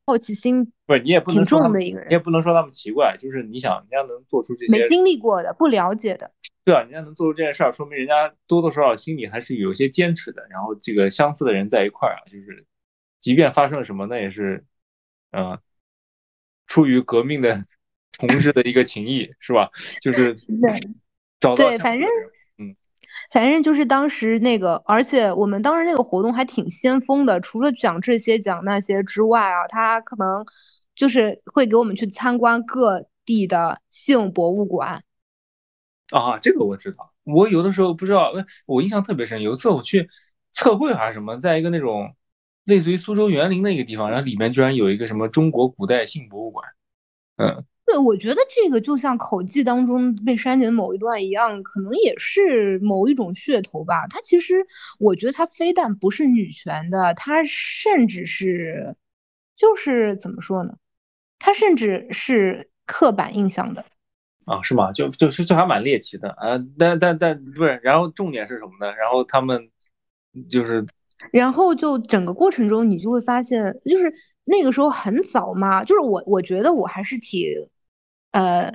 [0.07, 6.31] 好奇心，不是你也不能说的一个人，你也不能说他们奇怪，就是你想人家能做出这些没经历过的、不了解的，
[6.65, 10.47] 对啊，人家能做出这件事儿，说明人家多多少少心里还是有些坚持的。
[10.51, 12.67] 然后这个相似的人在一块儿啊，就是
[13.21, 14.65] 即便发生了什么，那也是
[15.31, 15.59] 嗯。
[16.67, 17.65] 出于革命的
[18.19, 19.71] 同志的一个情谊，是吧？
[20.01, 20.37] 就是
[21.41, 22.09] 找到对，反正
[22.59, 22.77] 嗯，
[23.33, 27.41] 反正就是当时那个，而且我们当时那个活动还挺先锋的。
[27.41, 30.47] 除了讲这些讲那些之外啊，他可能
[30.95, 35.03] 就是会给我们去参观各地的性博物馆。
[36.11, 37.13] 啊，这个我知道。
[37.25, 38.33] 我有的时候不知道，
[38.67, 39.43] 我印象特别深。
[39.43, 40.09] 有一次我去
[40.53, 42.15] 测绘还是什么，在一个那种。
[42.65, 46.67] 类似于苏州园林的一个地方，然后里面居然有一个什么中国古代性博物馆，
[47.37, 54.07] 嗯，对，我觉得这个就像口技当中被删减的某一段一样，可能也是某一种噱头吧。
[54.09, 54.67] 它其实，
[54.99, 58.97] 我觉得它非但不是女权的，它甚至是，
[59.57, 60.77] 就是怎么说呢？
[61.39, 63.85] 它甚至是刻板印象的。
[64.47, 64.93] 啊，是吗？
[64.93, 66.59] 就就是这还蛮猎奇的啊！
[66.79, 68.91] 但但但不是，然后重点是什么呢？
[68.95, 69.71] 然后他们
[70.49, 70.87] 就是。
[71.33, 74.13] 然后就整个过程中，你就会发现，就是
[74.45, 77.69] 那个时候很早嘛，就是我我觉得我还是挺，
[78.33, 78.75] 呃，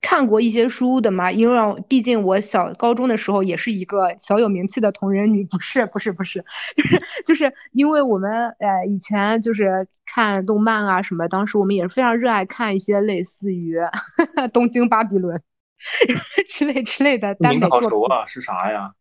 [0.00, 6.44] 看过一些书的嘛，因为毕竟我小高中的时候也是一个小有名气的同人女，不是不是不是，
[6.76, 13.78] 就是就是因为我们呃以前就是看动漫啊什么，当时我们也是非常热爱看一些类似于
[14.52, 15.40] 《东京巴比伦
[16.48, 17.80] 》之类之类的耽美作品。
[17.80, 18.92] 名字好熟啊，是啥呀？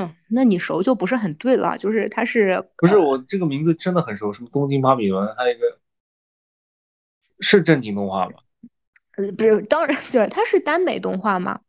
[0.00, 4.32] 嗯，那你熟就不是很对了，就是它是不是我这个名字真的很熟？
[4.32, 5.34] 什么东京巴比伦？
[5.34, 5.80] 还有一个
[7.40, 8.34] 是正经动画吗？
[9.16, 11.62] 呃，不是，当然就是它是耽美动画嘛，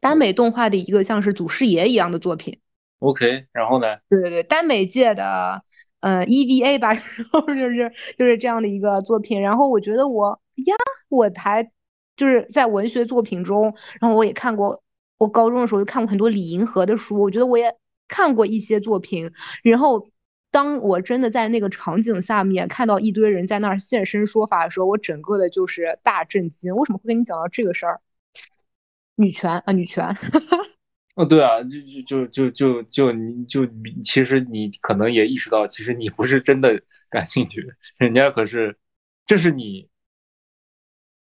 [0.00, 2.58] 耽美动画的一个像是祖师爷一样的作品。
[2.98, 3.98] OK，然后呢？
[4.08, 5.62] 对对对，耽美界的
[6.00, 9.40] 呃 EVA 吧， 然后就是就是这样的一个作品。
[9.40, 10.74] 然后我觉得我呀，
[11.08, 11.70] 我还
[12.16, 14.82] 就是在文学作品中，然后我也看过。
[15.18, 19.32] 我高中的时候就看过很多李银河的书，我觉得我也看过一些作品。
[19.62, 20.10] 然后，
[20.50, 26.74] 当我真的在那个场景下面看到一堆人在那儿现身说法的时候，我整个的就是大震惊。
[26.76, 28.00] 为什么会跟你讲到这个事儿？
[29.16, 30.16] 女权啊，女权。
[31.16, 33.66] 哦，对啊，就就就就就你就
[34.04, 38.78] 其实你可能也意识到，其实你不是真的感兴趣，人家可是
[39.26, 39.88] 这是你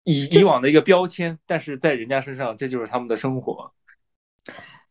[0.03, 3.71] 以以往的一个标签，但是在人家身上，这就是他们的生活。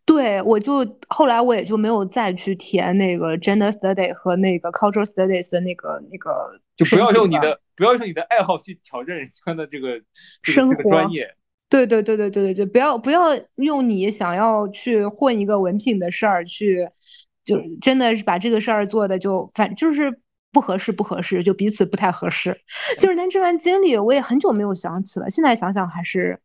[0.07, 10.03] 对，我就后来我也就没有再去填那个 gender study 和那个 cultural studies 的那个那个，就不要用你的不要用你的爱好去挑战人家的这个
[10.43, 11.35] 生活专业。
[11.71, 16.91] 对对对对对对对，不要不要用你想要去混一个文凭的事儿去，
[17.43, 20.21] 就真的是把这个事儿做的就反就是
[20.53, 22.61] 不合适不合适，就彼此不太合适。
[23.01, 26.41] 就是那这段经历我也很久没有想起了，现在想想还是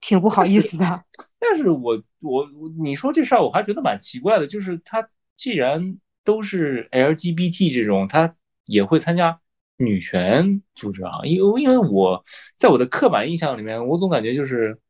[0.00, 1.04] 挺不好意思的。
[1.38, 8.34] 但是我我你说这事儿我还觉得蛮奇怪的，就是他既然都是 LGBT 这种，他
[8.64, 9.40] 也会参加
[9.76, 11.20] 女权组织啊？
[11.24, 12.24] 因为因为我
[12.58, 14.80] 在我的刻板印象里面，我总感觉就是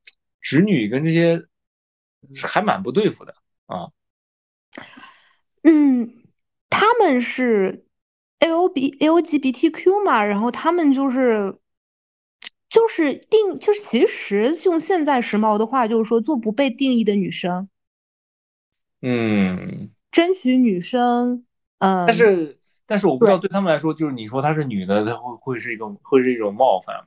[0.41, 1.43] 直女跟这些
[2.43, 3.35] 还蛮不对付的
[3.67, 3.89] 啊。
[5.63, 6.23] 嗯，
[6.71, 7.85] 他们是
[8.39, 11.59] L B L G B T Q 嘛，然后他们就是。
[12.69, 17.69] 就是定，就是其实用现在时髦的话，就是说做不被定义的女生，
[19.01, 21.45] 嗯，争取女生，
[21.79, 27.07] 嗯，但是但是我不知道对他们来说，就是你说她是女的，她会会是一种会是一种冒犯。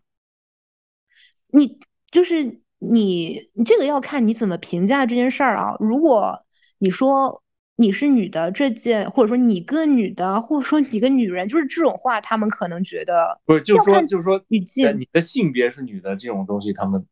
[1.47, 1.79] 你
[2.11, 5.75] 就是你，你这个要看你怎么评价这件事儿啊。
[5.79, 6.45] 如果
[6.77, 7.43] 你说。
[7.79, 17.05] 你是女的这件，或者说你个女的，或者说你个女人，就是这种话，他们可能觉得不是，就是说，就是说语境，你的性别是女的这种东西，他们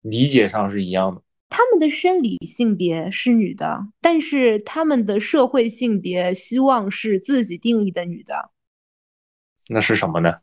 [0.00, 1.22] 理解上是一样的。
[1.48, 8.50] 他们的生理性别是女的，但是他们的社会性别希望是自己定义的女的。
[9.68, 10.38] 那是什么呢？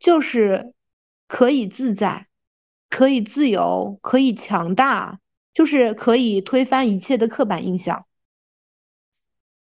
[0.00, 0.72] 就是
[1.28, 2.26] 可以自在，
[2.90, 5.20] 可以自由，可以强大，
[5.54, 8.06] 就是可以推翻一切的刻板印象。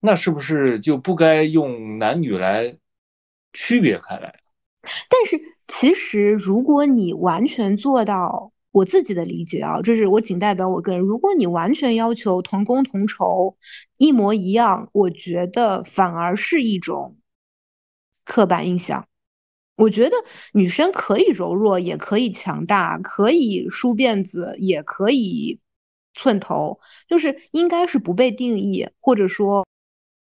[0.06, 2.76] 那是不是就不该用男女来
[3.54, 4.38] 区别开来？
[5.08, 11.00] 但是其实，如果你完全做到我自己的理解啊，这是我仅代表我个人。
[11.00, 13.56] 如果你完全要求同工同酬
[13.96, 17.16] 一模一样，我觉得反而是一种
[18.26, 19.08] 刻板印象。
[19.74, 20.16] 我觉得
[20.52, 25.60] 女生可以柔弱，也可以强大，可以梳辫子，也可以
[26.12, 26.78] 寸头，
[27.08, 29.66] 就是应该是不被定义，或者说。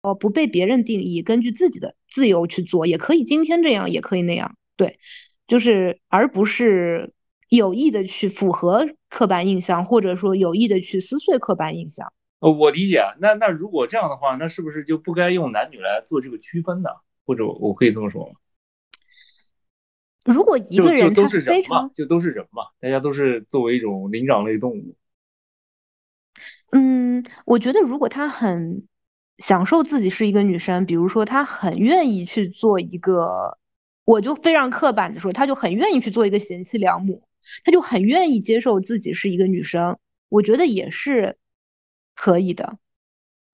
[0.03, 4.99] 哦，不被别人定义，根据自己的自由去做，也可以今天这样，也可以那样，对，
[5.47, 7.13] 就是而不是
[7.51, 12.15] 有意的去符合刻板印象，或者说有意的去撕碎刻板印象。
[12.39, 13.03] 呃，我理解。
[13.21, 16.89] 那那如果这样的话，那是不是就不该用男女来做这个区分呢？
[17.27, 18.33] 或者我可以这么说吗？
[20.25, 24.97] 如果一个人他非常就都是人嘛，大家都是作为一种灵长类动物。
[26.73, 28.87] 嗯，我觉得如果他很。
[29.41, 33.59] 享受自己是一个女生，比如说她很愿意去做一个，
[34.05, 37.27] 我就非常刻板的说，她就很愿意去做一个贤妻良母，
[37.65, 41.39] 她就很愿意接受自己是一个女生，我觉得也是
[42.15, 42.79] 可以的。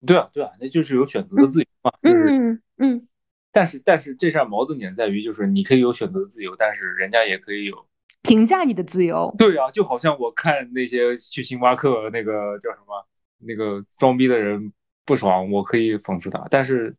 [0.05, 1.91] 对啊，对啊，那就是有选择的自由嘛。
[2.01, 3.07] 嗯嗯。
[3.53, 7.87] 但是但是这事儿矛盾点在于，就是你可以有选择的自由，但是人家也可以有
[8.23, 9.33] 评价你的自由。
[9.37, 13.07] 对啊，就好像我看那些去星巴克那个叫什么
[13.39, 14.73] 那个装逼的人。
[15.07, 16.97] 不爽，我可以讽刺他，但是，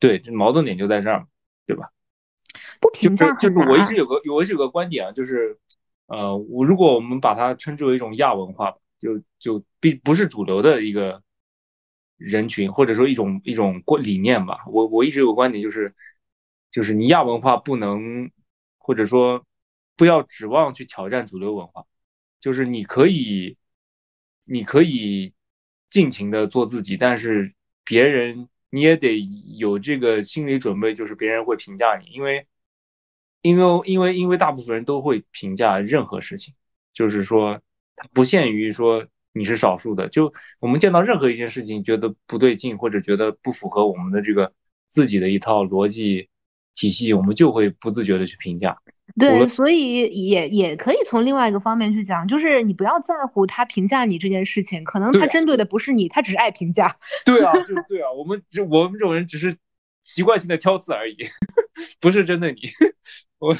[0.00, 1.28] 对，这矛盾点就在这儿，
[1.64, 1.90] 对吧？
[2.80, 5.58] 不评价就是我一直有个，我一直有个观点啊，就是，
[6.06, 11.22] 呃，我如果我们把它称之为一种亚文化，就就并不是主流的一个
[12.16, 14.64] 人群，或者说一种一种观理念吧。
[14.66, 15.94] 我我一直有个观点，就是，
[16.72, 18.30] 就是你亚文化不能，
[18.78, 19.46] 或者说
[19.96, 21.84] 不要指望去挑战主流文化。
[22.40, 23.56] 就是你可以，
[24.44, 25.32] 你可以
[25.90, 29.20] 尽情的做自己，但是别人你也得
[29.56, 32.46] 有这个心理准备，就是别人会评价你，因为，
[33.42, 36.54] 因为因为因为大部分人都会评价任何事情，
[36.92, 37.60] 就是说
[37.94, 44.52] 它不限于说你是少数的，就我们见到任何一件事情觉得不对劲或者觉得不符合我们的这个
[44.88, 46.28] 自己的一套逻辑
[46.74, 48.82] 体系，我们就会不自觉的去评价。
[49.14, 56.96] 对，所以也也可以从另外一个方面去讲，就是你不要在乎他评价你这件事情，可能他针对的不是你，他只是爱评价。
[57.24, 59.56] 对啊，就对啊，我们就我们这种人只是
[60.02, 61.16] 习惯性的挑刺而已，
[62.00, 62.60] 不是针对你。
[63.38, 63.56] 我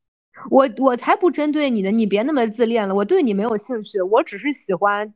[0.50, 5.14] 我我才不针对你呢，你别那么自恋了，我对你没有兴趣，我只是喜欢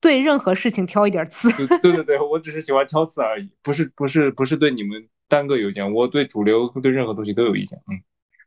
[0.00, 1.50] 对任何事情挑一点刺。
[1.78, 8.02] 对对 对，我只是喜欢挑刺而已，不是不是不是对你们单个有意见，我对主流对任何东西都有意见，嗯。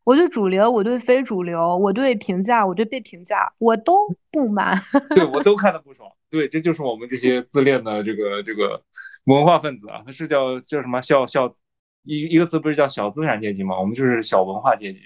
[0.08, 4.80] 我对主流，我对非主流，我对评价，我对被评价，我都不满。
[5.14, 6.10] 对我都看的不爽。
[6.30, 8.82] 对，这就是我们这些自恋的这个这个
[9.26, 11.52] 文化分子啊，他是叫叫什么小小
[12.04, 13.78] 一一个词不是叫小资产阶级吗？
[13.78, 15.04] 我们就是小文化阶级。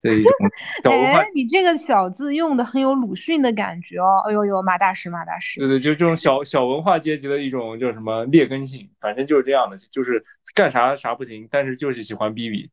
[0.00, 0.22] 对，
[0.84, 1.18] 小文化。
[1.18, 4.22] 哎，你这个小字用的很有鲁迅的感觉哦。
[4.24, 5.58] 哎呦呦，马大师，马大师。
[5.58, 10.24] 对对，就这种小小文化阶级的一种叫什么劣根性，反正就是这样的，就是
[10.54, 12.70] 干啥啥不行，但是就是喜欢逼逼。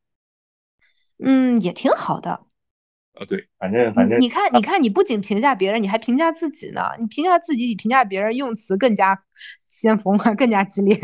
[1.24, 2.46] 嗯，也挺好的。
[3.14, 6.82] 啊，对，反正反正你看，你看，你不仅评价别人，你还评价自己呢。
[6.98, 9.22] 你评价自己比评价别人用词更加
[9.68, 10.96] 先锋，更加激烈。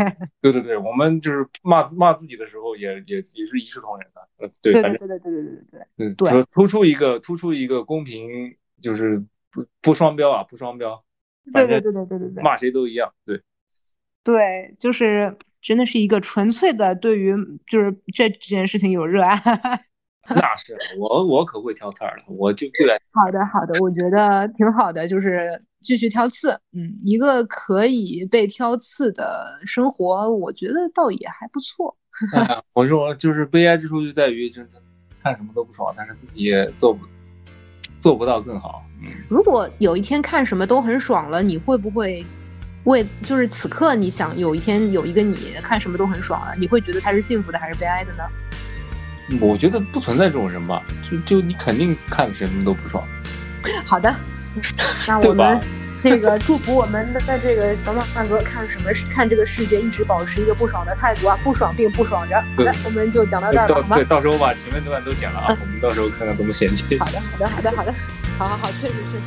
[0.42, 4.28] 对对对，我们就是骂骂自己的时候，也也也是一视同仁的。
[4.38, 11.04] 呃，对对对对对对对对对对，突出一个突出一个公平，就是不不双标啊，不双标。
[11.54, 13.14] 对对对对对对对，骂谁都一样。
[13.26, 13.42] 对
[14.24, 17.36] 对，就是真的是一个纯粹的对于
[17.68, 19.84] 就是这这件事情有热爱。
[20.36, 23.00] 那是我，我可会挑刺儿了，我就最爱。
[23.12, 26.52] 好的，好的，我觉得挺好的，就是继续挑刺。
[26.74, 31.96] 嗯，一个可以被挑刺的生活，我觉得倒也还不错。
[32.74, 34.68] 我说，就是悲哀之处就在于，就是
[35.24, 37.06] 看什么都不爽，但是自己也做不
[38.02, 38.84] 做不到更好。
[39.02, 42.22] 嗯，如果有一天看什么都很爽了，你会不会
[42.84, 48.24] 为就是此刻你想有一天有一个你看什么都很爽了，你会觉得他是幸福的还是悲哀的呢？
[49.42, 53.04] 我觉得不存在这种人吧，就就你肯定看什么都不爽。
[53.86, 54.16] 好的，
[55.08, 55.60] 那我们
[56.04, 62.40] 那个祝福我们的这个小马大哥看什么看这个世界一直保持一个不爽的态度啊，不爽并不爽着。
[62.56, 63.96] 好的，我们就讲到这儿吧，好吗？
[63.98, 66.98] 对，到时候把前面那段都剪了啊，我们到时候看看怎么衔接。
[67.00, 67.94] 好的，好的，好的，好的，
[68.38, 69.24] 好好好，确实确实。